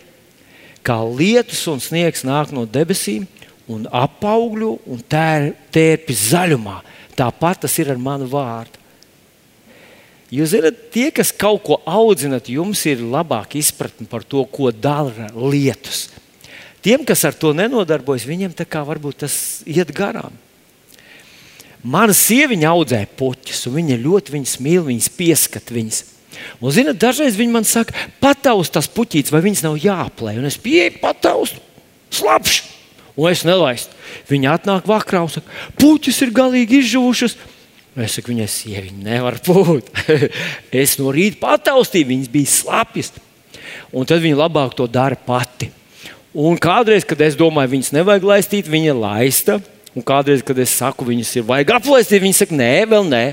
Kā 0.81 0.97
lietus 1.03 1.61
un 1.69 1.81
sniegs 1.83 2.23
nāk 2.25 2.53
no 2.55 2.63
debesīm 2.65 3.27
un 3.69 3.85
apaugļo 3.91 4.77
un 4.87 5.03
tērpjas 5.03 6.23
zaļumā, 6.31 6.79
tāpat 7.17 7.65
tas 7.65 7.75
ir 7.81 7.91
ar 7.91 8.01
manu 8.01 8.29
vārdu. 8.31 8.79
Jūs 10.33 10.51
zināt, 10.51 10.79
tie, 10.91 11.07
kas 11.15 11.29
kaut 11.31 11.61
ko 11.63 11.77
audzinat, 11.87 12.49
jums 12.51 12.81
ir 12.89 12.99
labāka 12.99 13.55
izpratne 13.59 14.07
par 14.11 14.25
to, 14.27 14.41
ko 14.51 14.73
dara 14.75 15.29
lietus. 15.31 16.09
Tiem, 16.85 17.03
kas 17.07 17.23
ar 17.27 17.35
to 17.37 17.53
nenodarbojas, 17.57 18.27
viņiem 18.27 18.53
tā 18.55 18.67
kā 18.69 18.83
varbūt 18.85 19.23
tas 19.25 19.37
iet 19.67 19.89
garām. 19.95 20.35
Mana 21.87 22.13
sieviņa 22.15 22.69
audzēja 22.73 23.09
puķus, 23.17 23.65
un 23.69 23.77
viņa 23.77 23.97
ļoti 24.01 24.33
viņas 24.33 24.55
mīl, 24.65 24.85
viņas 24.87 25.09
pieskat 25.17 25.73
viņas. 25.73 26.03
Un, 26.61 26.71
zināt, 26.73 26.99
dažreiz 27.01 27.37
viņi 27.37 27.53
man 27.53 27.67
saka, 27.67 27.95
pataust 28.21 28.73
tas 28.75 28.89
puķītis, 28.91 29.33
vai 29.33 29.43
viņas 29.45 29.63
nav 29.65 29.77
jāplē. 29.81 30.35
Un 30.39 30.49
es 30.49 30.57
pieeju, 30.61 30.97
pataustu, 31.01 31.61
slapšu, 32.13 32.65
un 33.17 33.29
es 33.31 33.45
nelaistu. 33.47 33.95
Viņa 34.29 34.57
atnāk 34.57 34.89
vakarā 34.89 35.23
un 35.25 35.31
saka, 35.33 35.53
puķis 35.79 36.21
ir 36.25 36.35
galīgi 36.35 36.81
izžuvušas. 36.83 37.37
Es 37.97 38.17
saku, 38.17 38.33
viņai 38.33 38.49
sieviņa 38.53 39.05
nevar 39.07 39.39
būt. 39.45 39.89
es 40.83 40.97
no 41.01 41.13
rīta 41.13 41.41
pataustīju, 41.41 42.11
viņas 42.11 42.33
bija 42.33 42.53
slapjas. 42.53 43.13
Un 43.95 44.05
tad 44.09 44.21
viņa 44.21 44.43
labāk 44.43 44.75
to 44.77 44.85
dara 44.91 45.17
pati. 45.17 45.71
Un 46.35 46.57
kādreiz, 46.59 47.05
kad 47.07 47.21
es 47.23 47.37
domāju, 47.39 47.75
viņas 47.75 47.93
nevajag 47.95 48.25
laistīt, 48.27 48.71
viņa 48.71 48.95
laista. 48.97 49.59
Un 49.97 50.05
kādreiz, 50.05 50.43
kad 50.45 50.57
es 50.61 50.75
saku, 50.77 51.07
viņas 51.07 51.35
ir 51.39 51.45
vajag 51.47 51.71
aplaistīt, 51.79 52.21
viņa 52.21 52.39
saka, 52.41 52.57
nē, 52.57 52.73
vēl 52.91 53.07
nē. 53.07 53.23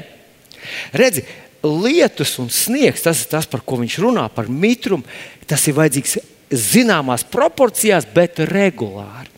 Redzi, 0.96 1.24
lietus 1.64 2.38
un 2.40 2.48
sniegs, 2.52 3.04
tas 3.04 3.20
ir 3.24 3.30
tas, 3.32 3.48
par 3.50 3.64
ko 3.66 3.80
viņš 3.82 3.98
runā, 4.04 4.24
par 4.32 4.48
mitrumu. 4.48 5.04
Tas 5.48 5.66
ir 5.68 5.76
vajadzīgs 5.76 6.18
zināmās 6.54 7.26
proporcijās, 7.28 8.06
bet 8.14 8.40
regulāri. 8.48 9.30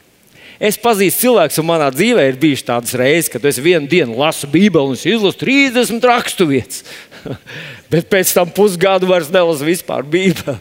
Es 0.57 0.79
pazīstu 0.81 1.27
cilvēkus, 1.27 1.59
un 1.61 1.69
manā 1.69 1.91
dzīvē 1.93 2.23
ir 2.31 2.39
bijušas 2.41 2.69
tādas 2.71 2.95
reizes, 2.97 3.29
kad 3.33 3.45
es 3.45 3.59
vienu 3.61 3.89
dienu 3.91 4.17
lasu 4.17 4.49
Bībeli 4.49 4.95
un 4.95 4.97
izlasu 4.97 5.43
30 5.43 6.07
raksturvietas. 6.09 6.85
Bet 7.93 8.09
pēc 8.09 8.33
tam 8.39 8.49
pusgadu 8.55 9.11
vairs 9.11 9.29
nelasu 9.33 9.67
vispār 9.69 10.07
Bībeli. 10.07 10.57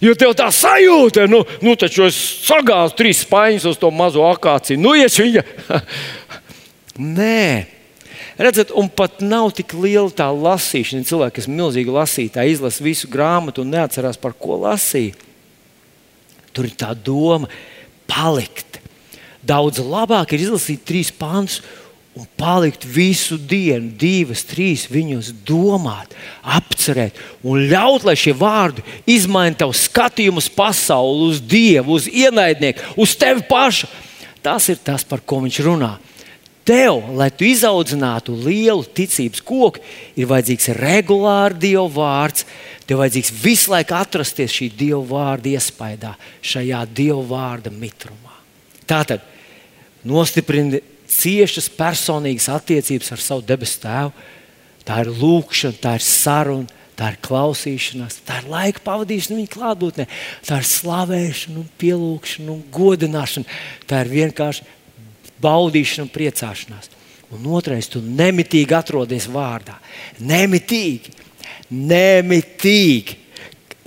Jo 0.00 0.14
tev 0.16 0.32
tā 0.38 0.46
sajūta, 0.54 1.26
nu, 1.28 1.42
nu 1.64 1.74
taču 1.76 2.06
es 2.06 2.16
sagāzu 2.46 2.96
trīs 2.96 3.20
spaiņas 3.26 3.66
uz 3.68 3.80
to 3.80 3.90
mazo 3.92 4.24
akāciju. 4.30 4.80
Nu, 4.80 4.94
ies 4.96 5.18
viņa. 5.20 5.44
Nē. 7.18 7.66
Redzat, 8.40 8.72
un 8.72 8.88
pat 8.88 9.20
nav 9.20 9.50
tik 9.56 9.74
liela 9.76 10.08
tā 10.16 10.30
lasīšana. 10.32 11.04
Cilvēki, 11.04 11.36
kas 11.42 11.50
milzīgi 11.52 11.92
lasītāji, 11.92 12.56
izlasa 12.56 12.86
visu 12.86 13.10
grāmatu 13.12 13.60
un 13.60 13.74
neatcerās, 13.76 14.16
par 14.20 14.32
ko 14.32 14.56
lasīja. 14.62 15.12
Tur 16.56 16.66
ir 16.66 16.74
tā 16.80 16.94
doma 16.96 17.50
palikt 18.10 18.70
Daudz 19.40 19.80
labāk 19.80 20.34
ir 20.34 20.44
izlasīt 20.44 20.82
trīs 20.84 21.08
pāns 21.16 21.60
un 22.18 22.26
palikt 22.36 22.84
visu 22.84 23.38
dienu, 23.38 23.92
divas, 23.94 24.42
trīs 24.48 24.88
viņus 24.90 25.30
domāt, 25.46 26.12
apcerēt 26.42 27.18
un 27.46 27.62
ļaut, 27.70 28.04
lai 28.08 28.16
šie 28.18 28.34
vārdi 28.36 28.84
izmaina 29.08 29.62
tavu 29.62 29.76
skatījumu 29.76 30.42
uz 30.42 30.50
pasauli, 30.50 31.30
uz 31.30 31.40
Dievu, 31.40 31.94
uz 31.96 32.08
ienaidnieku, 32.10 32.96
uz 33.00 33.14
tevi 33.18 33.44
pašu. 33.46 33.88
Tas 34.42 34.66
ir 34.72 34.80
tas, 34.82 35.04
par 35.04 35.22
ko 35.22 35.42
viņš 35.44 35.60
runā. 35.66 35.94
Tev, 36.66 37.00
lai 37.16 37.30
tu 37.32 37.46
izaudzinātu 37.48 38.34
lielu 38.36 38.84
ticības 38.94 39.40
koku, 39.42 39.80
ir 40.14 40.28
vajadzīgs 40.30 40.70
regulāri 40.76 41.58
Dieva 41.62 41.86
vārds. 41.94 42.44
Tev 42.86 43.00
vajadzīgs 43.00 43.32
visu 43.42 43.72
laiku 43.72 43.96
atrasties 43.96 44.54
šī 44.54 44.68
Dieva 44.76 45.00
vārda 45.08 45.54
iespaidā, 45.54 46.14
šajā 46.42 46.84
Dieva 46.94 47.22
vārda 47.26 47.72
mitrumā. 47.72 48.36
Tātad 48.88 49.24
nostiprini 50.04 50.82
ciešas 51.10 51.70
personīgas 51.76 52.48
attiecības 52.52 53.14
ar 53.14 53.22
savu 53.22 53.46
debesu 53.46 53.80
tēvu. 53.84 54.12
Tā 54.86 55.02
ir 55.04 55.10
lūkšana, 55.20 55.78
tā 55.82 55.94
ir 55.98 56.04
saruna, 56.04 56.80
tā 56.98 57.12
ir 57.12 57.18
klausīšanās, 57.24 58.20
tā 58.26 58.40
ir 58.42 58.48
laika 58.50 58.82
pavadīšana 58.84 59.38
viņa 59.38 59.52
klātbūtnē, 59.54 60.06
tā 60.46 60.60
ir 60.60 60.68
slavēšana, 60.68 61.64
pielūgšana 61.80 62.54
un 62.54 62.62
godināšana. 62.74 63.58
Tā 63.88 64.02
ir 64.04 64.12
vienkārši 64.14 64.66
baudīšana 65.40 66.06
un 66.06 66.12
priecāšanās. 66.14 66.90
Un 67.30 67.46
otrais, 67.54 67.86
tu 67.86 68.02
nemitīgi 68.02 68.74
atrodies 68.74 69.28
vārdā. 69.30 69.76
Nemitīgi, 70.26 71.12
nemitīgi. 71.70 73.16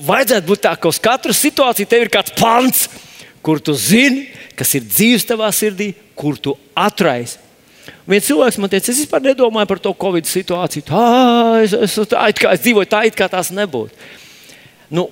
Vajadzētu 0.03 0.47
būt 0.47 0.63
tā, 0.63 0.71
ka 0.79 0.89
uz 0.89 0.99
katru 1.03 1.35
situāciju 1.35 1.89
tev 1.91 2.05
ir 2.05 2.11
kāds 2.13 2.33
pants, 2.39 2.87
kur 3.43 3.59
tu 3.59 3.75
zini, 3.77 4.27
kas 4.57 4.71
ir 4.77 4.85
dzīves 4.87 5.27
tavā 5.27 5.49
sirdī, 5.55 5.91
kur 6.15 6.39
tu 6.39 6.55
atraisi. 6.75 7.41
Viens 8.07 8.25
cilvēks 8.27 8.59
man 8.59 8.71
teica, 8.71 8.91
es 8.91 9.01
vispār 9.03 9.23
nedomāju 9.23 9.67
par 9.67 9.79
to 9.83 9.91
Covid 9.99 10.27
situāciju. 10.27 10.85
Tā, 10.87 11.03
es, 11.63 11.73
es, 11.75 11.97
tā, 12.11 12.23
kā 12.35 12.53
es 12.55 12.63
dzīvoju 12.63 12.89
tā, 12.91 13.03
it 13.07 13.17
kā 13.19 13.27
tās 13.31 13.51
nebūtu. 13.55 13.95
Nu, 14.93 15.07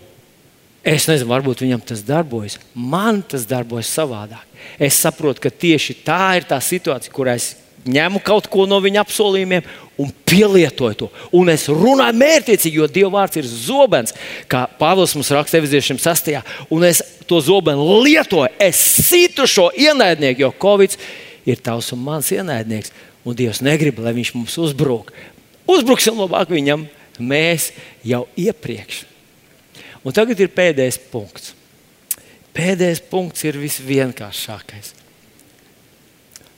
es 0.83 1.07
nezinu, 1.09 1.29
varbūt 1.31 1.63
viņam 1.65 1.83
tas 1.91 2.03
darbojas. 2.07 2.57
Man 2.75 3.21
tas 3.27 3.47
darbojas 3.49 3.91
savādāk. 3.91 4.47
Es 4.79 4.99
saprotu, 5.03 5.43
ka 5.43 5.51
tieši 5.51 5.97
tā 6.05 6.21
ir 6.39 6.47
tā 6.47 6.59
situācija, 6.63 7.13
kurā 7.15 7.35
es 7.39 7.53
ņemu 7.85 8.21
kaut 8.25 8.47
ko 8.51 8.67
no 8.69 8.77
viņa 8.83 9.01
apsolījumiem 9.01 9.65
un 10.01 10.11
pielietoju 10.25 10.97
to. 10.97 11.09
Un 11.37 11.51
es 11.53 11.67
runāju 11.69 12.17
mērķiecīgi, 12.17 12.79
jo 12.81 12.87
Dieva 12.89 13.11
vārds 13.19 13.39
ir 13.41 13.47
zobens, 13.49 14.15
kā 14.49 14.63
Pāvils 14.79 15.13
mums 15.17 15.31
raksta 15.33 15.59
Eviziešiem 15.59 15.99
6. 16.01 16.31
Un 16.73 16.85
es 16.87 17.01
to 17.29 17.41
zobenu 17.43 18.01
lietoju. 18.05 18.49
Es 18.61 18.79
situ 19.09 19.47
šo 19.49 19.69
ienaidnieku, 19.77 20.45
jo 20.45 20.51
Covid 20.61 20.97
ir 21.49 21.61
tavs 21.63 21.91
un 21.95 22.03
mans 22.05 22.31
ienaidnieks. 22.33 22.93
Un 23.25 23.37
Dievs 23.37 23.61
negrib, 23.61 23.99
lai 24.01 24.15
viņš 24.17 24.33
mums 24.33 24.57
uzbruk. 24.61 25.11
Uzbruksim 25.69 26.17
labāk 26.17 26.49
viņam, 26.49 26.87
mēs 27.21 27.69
jau 28.05 28.23
iepriekš. 28.39 29.03
Un 30.01 30.15
tagad 30.15 30.39
ir 30.41 30.49
pēdējais 30.49 30.97
punkts. 31.11 31.53
Pēdējais 32.51 33.03
punkts 33.11 33.45
ir 33.45 33.59
visvienkāršākais. 33.61 34.95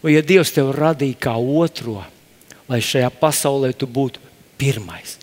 Un, 0.03 0.11
ja 0.11 0.21
Dievs 0.25 0.51
tevi 0.51 0.75
radīja 0.75 1.21
kā 1.29 1.37
otro, 1.39 2.01
lai 2.67 2.81
šajā 2.83 3.09
pasaulē 3.21 3.71
tu 3.75 3.87
būtu 3.87 4.19
pirmais, 4.59 5.17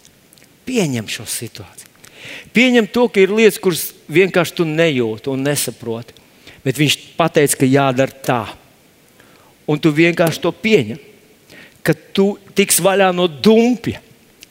pieņem 0.64 1.08
šo 1.08 1.26
situāciju. 1.28 1.90
Pieņem 2.54 2.88
to, 2.92 3.06
ka 3.08 3.22
ir 3.22 3.32
lietas, 3.32 3.60
kuras 3.62 3.90
vienkārši 4.10 4.56
tu 4.58 4.66
nejūti 4.68 5.30
un 5.32 5.44
nesaproti. 5.46 6.16
Bet 6.64 6.80
viņš 6.80 6.96
pateica, 7.16 7.60
ka 7.60 7.68
jādara 7.68 8.24
tā. 8.26 8.42
Un 9.70 9.80
tu 9.80 9.92
vienkārši 9.94 10.42
to 10.42 10.52
pieņem. 10.52 10.98
Ka 11.86 11.94
tu 12.16 12.34
tiks 12.56 12.80
vaļā 12.84 13.08
no 13.16 13.24
dumpja. 13.30 14.02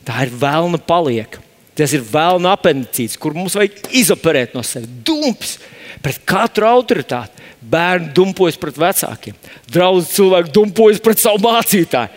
Tā 0.07 0.25
ir 0.25 0.33
vēlna 0.33 0.79
palieka. 0.81 1.43
Tas 1.79 1.95
ir 1.95 2.03
vēlna 2.03 2.57
apendicīts, 2.57 3.15
kur 3.19 3.35
mums 3.37 3.55
vajag 3.55 3.85
izoperēt 3.95 4.55
no 4.57 4.63
sevis. 4.67 4.89
Dumps 5.07 5.55
pret 6.03 6.19
katru 6.27 6.67
autoritāti. 6.67 7.47
Bērni 7.69 8.13
dumpojas 8.15 8.55
pret 8.55 8.77
vecākiem, 8.79 9.35
draugi 9.67 10.05
cilvēki 10.13 10.53
dumpojas 10.55 11.01
pret 11.03 11.19
savu 11.19 11.41
mācītāju. 11.43 12.07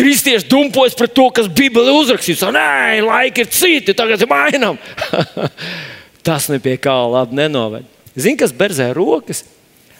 Kristieši 0.00 0.48
dumpojas 0.48 0.96
pret 0.96 1.12
to, 1.12 1.26
kas 1.36 1.50
Bībelē 1.52 1.92
uzrakstīts. 1.92 2.46
Nē, 2.56 3.02
laiki 3.04 3.44
ir 3.44 3.50
citi, 3.52 3.94
tagad 3.96 4.24
ir 4.24 4.30
mainām. 4.32 4.80
Tas 6.26 6.48
nepie 6.48 6.78
kā 6.80 6.96
labi 7.04 7.36
nenoved. 7.36 7.84
Zini, 8.16 8.38
kas 8.40 8.56
berzē 8.56 8.88
rokas? 8.96 9.44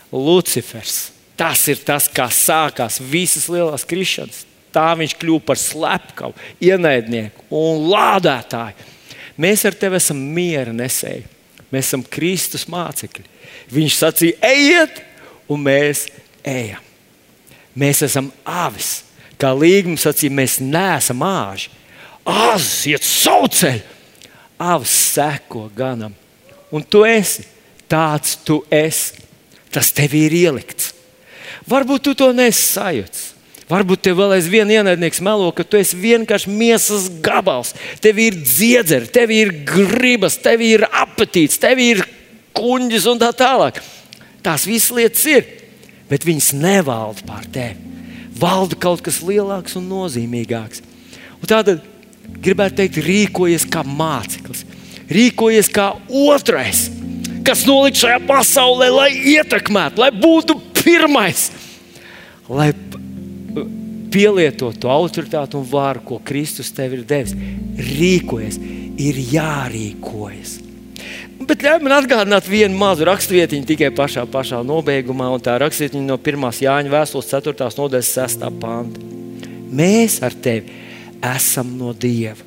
Lucifers. 0.09 1.11
Tas 1.39 1.61
ir 1.71 1.79
tas, 1.87 2.09
kā 2.11 2.27
sākās 2.35 2.97
visas 2.99 3.47
lielās 3.53 3.85
krišanas. 3.87 4.41
Tā 4.75 4.89
viņš 4.99 5.15
kļuva 5.21 5.45
par 5.47 5.61
slepkavu, 5.61 6.35
ienaidnieku 6.65 7.45
un 7.55 7.87
lādētāju. 7.93 8.97
Mēs 9.39 9.65
ar 9.69 9.77
tevi 9.79 10.01
esam 10.01 10.19
miera 10.35 10.73
nesēji 10.75 11.27
Mēs 11.73 11.91
esam 11.91 12.05
Kristus 12.09 12.65
mācekļi. 12.71 13.27
Viņš 13.73 13.97
sacīja, 13.99 14.39
ejiet, 14.49 15.03
un 15.51 15.61
mēs 15.67 16.07
ejam. 16.47 16.85
Mēs 17.79 18.01
esam 18.07 18.31
avis. 18.49 19.03
Kā 19.39 19.53
līgums 19.55 20.07
sacīja, 20.07 20.35
mēs 20.35 20.59
neesam 20.65 21.23
āži. 21.27 21.71
Āzis 22.29 22.89
iet 22.91 23.05
savu 23.07 23.49
ceļu, 23.53 23.85
avis 24.61 24.97
seko 25.15 25.69
ganam. 25.77 26.17
Un 26.75 26.85
tu 26.85 27.05
esi 27.09 27.45
tāds, 27.89 28.37
tu 28.45 28.63
esi. 28.73 29.25
Tas 29.73 29.93
tev 29.93 30.15
ir 30.17 30.33
ielikts. 30.33 30.95
Varbūt 31.69 32.09
tu 32.09 32.15
to 32.17 32.31
nesajūti. 32.33 33.25
Varbūt 33.69 34.01
tev 34.07 34.17
vēl 34.23 34.33
aizvien 34.39 34.71
ienaidnieks 34.73 35.21
melo, 35.25 35.51
ka 35.53 35.65
tu 35.65 35.77
esi 35.77 35.97
vienkārši 36.01 36.49
miesas 36.49 37.09
gabals. 37.25 37.75
Tev 38.01 38.21
ir 38.23 38.39
dziedzeri, 38.41 39.11
tev 39.13 39.33
ir 39.35 39.53
gribas, 39.69 40.39
tev 40.41 40.65
ir 40.65 40.87
apetīts, 40.89 41.61
tev 41.61 41.83
ir 41.85 42.01
kuģis 42.57 43.09
un 43.13 43.21
tā 43.21 43.29
tālāk. 43.37 43.83
Tās 44.45 44.65
visas 44.69 44.95
lietas 44.97 45.27
ir, 45.29 45.45
bet 46.09 46.25
viņas 46.25 46.55
nevalda 46.57 47.27
pār 47.29 47.45
tevi. 47.53 47.77
Valda 48.39 48.79
kaut 48.79 49.03
kas 49.05 49.21
lielāks 49.27 49.77
un 49.77 49.89
nozīmīgāks. 49.91 50.81
Un 51.43 51.51
tātad 51.51 51.85
gribētu 52.41 52.81
teikt, 52.81 53.01
rīkojies 53.05 53.67
kā 53.69 53.83
māceklis, 53.85 54.65
rīkojies 55.13 55.69
kā 55.75 55.91
otrais, 56.09 56.87
kas 57.45 57.65
nolikt 57.69 58.01
šajā 58.01 58.21
pasaulē, 58.29 58.89
lai 58.95 59.11
ietekmētu, 59.35 60.01
lai 60.03 60.11
būtu 60.15 60.57
pirmais, 60.79 61.49
lai 62.49 62.71
pielietotu 64.13 64.89
autoritāti 64.91 65.59
un 65.59 65.67
varu, 65.69 66.03
ko 66.05 66.21
Kristus 66.25 66.73
tev 66.75 66.97
ir 66.97 67.05
devis. 67.09 67.37
Rīkojies, 67.79 68.59
ir 68.99 69.21
jārīkojas. 69.35 70.57
Bet 71.49 71.63
ļauj 71.65 71.85
man 71.85 71.95
atgādināt 72.01 72.49
vienu 72.51 72.77
mazu 72.77 73.07
rakstvietiņu 73.09 73.69
tikai 73.69 73.93
pašā, 73.95 74.25
pašā 74.29 74.59
nobeigumā, 74.67 75.31
un 75.33 75.43
tā 75.45 75.55
rakstvietiņa 75.63 76.05
no 76.09 76.19
1. 76.19 76.49
Jāņa 76.65 76.93
vēstules 76.93 77.31
4. 77.31 77.71
nodaļas 77.79 78.11
6. 78.19 78.49
panta. 78.61 79.07
Mēs 79.69 80.19
ar 80.25 80.35
tevi 80.35 80.75
esam 81.25 81.71
no 81.79 81.95
Dieva. 81.95 82.43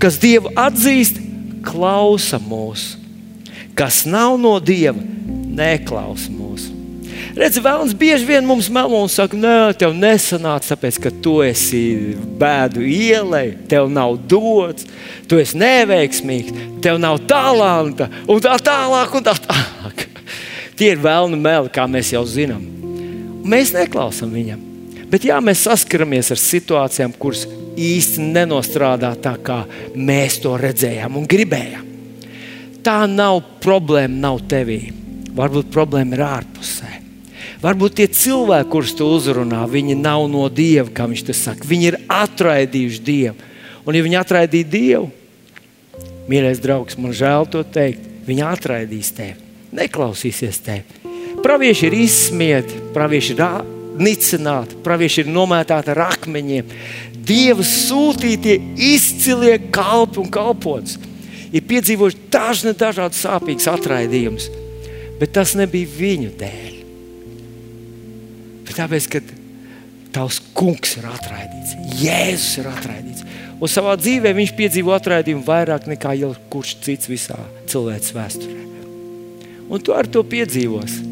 Kas 0.00 0.16
Dievu 0.22 0.54
atzīst, 0.56 1.20
klausa 1.66 2.40
mūsu. 2.40 2.96
Kas 3.78 4.02
nav 4.08 4.38
no 4.40 4.56
Dieva, 4.58 4.98
neklausa 5.28 6.32
mūsu. 6.32 6.77
Redzi, 7.36 7.60
Vēlams 7.62 7.92
bieži 7.98 8.26
vien 8.28 8.46
mums 8.46 8.70
melo 8.72 9.02
un 9.02 9.10
saka, 9.12 9.36
nē, 9.36 9.74
tev 9.78 9.92
nesanāca, 9.96 10.72
tāpēc, 10.72 11.00
ka 11.04 11.12
tu 11.24 11.38
esi 11.44 11.82
bēdu 12.40 12.84
ielai, 12.88 13.50
tev 13.68 13.90
nav 13.92 14.16
dots, 14.30 14.88
tu 15.28 15.40
esi 15.40 15.58
neveiksmīgs, 15.60 16.80
tev 16.84 17.00
nav 17.02 17.20
talanta, 17.28 18.08
un 18.26 18.40
tā 18.44 18.56
tālāk, 18.64 19.18
un 19.18 19.26
tā 19.28 19.36
tālāk. 19.44 20.06
Tie 20.78 20.92
ir 20.94 21.02
vēlni 21.02 21.38
meli, 21.42 21.70
kā 21.74 21.88
mēs 21.90 22.12
jau 22.14 22.22
zinām. 22.28 22.62
Mēs 23.48 23.74
neklausām 23.74 24.30
viņam. 24.30 24.60
Bet 25.08 25.24
jā, 25.24 25.38
mēs 25.40 25.64
saskaramies 25.66 26.30
ar 26.34 26.40
situācijām, 26.40 27.14
kuras 27.18 27.46
īsti 27.78 28.28
nenostrādā 28.34 29.14
tā, 29.22 29.34
kā 29.40 29.62
mēs 29.96 30.40
to 30.44 30.52
redzējām 30.60 31.16
un 31.18 31.26
gribējām. 31.28 31.86
Tā 32.84 33.00
nav 33.10 33.40
problēma, 33.62 34.20
nav 34.28 34.42
tevī. 34.48 34.80
Varbūt 35.38 35.72
problēma 35.72 36.16
ir 36.16 36.24
ārpusē. 36.26 36.87
Varbūt 37.58 37.96
tie 37.98 38.06
cilvēki, 38.06 38.70
kurus 38.70 38.92
tu 38.94 39.08
uzrunā, 39.10 39.64
viņi 39.66 39.96
nav 39.98 40.28
no 40.30 40.44
Dieva, 40.46 40.86
kā 40.94 41.08
viņš 41.10 41.24
to 41.26 41.34
saka. 41.34 41.66
Viņi 41.66 41.88
ir 41.90 41.96
atraidījuši 42.06 43.00
Dievu. 43.02 43.48
Un, 43.82 43.96
ja 43.96 44.04
viņi 44.04 44.18
atraidīja 44.20 44.68
Dievu, 44.70 45.08
mīļais 46.30 46.62
draugs, 46.62 46.98
man 47.00 47.16
žēl 47.16 47.48
to 47.50 47.64
teikt, 47.66 48.04
viņi 48.28 48.44
atraidīs 48.46 49.10
tevi, 49.16 49.34
neklausīsies 49.74 50.62
tevi. 50.62 51.02
Pravieši 51.42 51.88
ir 51.88 51.98
izsmieti, 51.98 52.78
pravieši 52.94 53.34
ir 53.34 53.42
nicināti, 53.98 54.78
pravieši 54.84 55.24
ir 55.24 55.34
nomētāti 55.34 55.92
ar 55.94 56.04
akmeņiem. 56.12 56.72
Dieva 57.28 57.66
sūtītie 57.66 58.56
izcilie 58.94 59.58
kalpi 59.74 60.22
un 60.22 60.30
kalpots 60.32 60.96
ir 61.50 61.66
piedzīvojuši 61.66 62.26
dažne 62.32 62.74
dažādas 62.78 63.24
sāpīgas 63.24 63.70
atraidījumus, 63.74 64.50
bet 65.18 65.34
tas 65.34 65.58
nebija 65.58 65.96
viņu 65.98 66.34
dēļ. 66.38 66.77
Tāpēc, 68.78 69.06
ka 69.10 69.20
tavs 70.14 70.38
kungs 70.56 70.96
ir 71.00 71.08
atraidīts, 71.10 71.74
Jēzus 71.98 72.60
ir 72.62 72.70
atraidīts. 72.70 73.24
Un 73.58 73.70
savā 73.70 73.96
dzīvē 73.98 74.30
viņš 74.36 74.54
piedzīvo 74.54 74.92
atraidījumu 74.94 75.42
vairāk 75.46 75.88
nekā 75.90 76.14
jebkurš 76.20 76.76
cits 76.84 77.10
visā 77.10 77.38
cilvēces 77.70 78.14
vēsturē. 78.14 78.66
Un 79.68 79.82
tu 79.82 79.94
ar 79.96 80.06
to 80.06 80.22
piedzīvosi. 80.22 81.06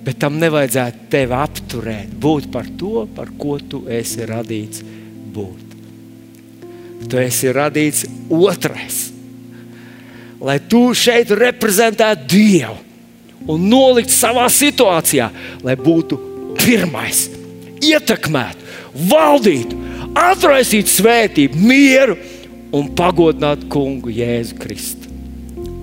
Bet 0.00 0.16
tam 0.22 0.38
nevajadzētu 0.40 1.10
tevi 1.12 1.36
apturēt, 1.36 2.14
būt 2.16 2.48
par 2.52 2.68
to, 2.80 3.04
par 3.14 3.28
ko 3.36 3.58
tu 3.60 3.82
esi 3.92 4.24
radīts 4.26 4.80
būt. 5.34 5.76
Tu 7.04 7.20
esi 7.20 7.52
radīts 7.52 8.06
otrais. 8.32 9.02
Lai 10.40 10.56
tu 10.64 10.86
šeit 10.96 11.28
reprezentētu 11.36 12.24
Dievu 12.32 12.78
un 13.52 13.68
nolikt 13.68 14.12
savā 14.12 14.46
situācijā, 14.52 15.28
lai 15.64 15.76
būtu 15.76 16.29
pirmais, 16.58 17.26
ietekmētu, 17.84 18.66
valdītu, 19.10 19.78
atraisītu 20.18 20.94
svētību, 20.96 21.60
mieru 21.70 22.16
un 22.76 22.90
pagodinātu 22.96 23.68
kungu 23.72 24.12
Jēzu 24.14 24.58
Kristu. 24.60 25.10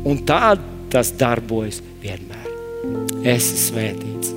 Un 0.07 0.21
tā 0.27 0.55
tas 0.91 1.11
darbojas 1.19 1.81
vienmēr. 2.03 2.51
Es 3.27 3.51
esmu 3.51 3.63
svētīts. 3.65 4.35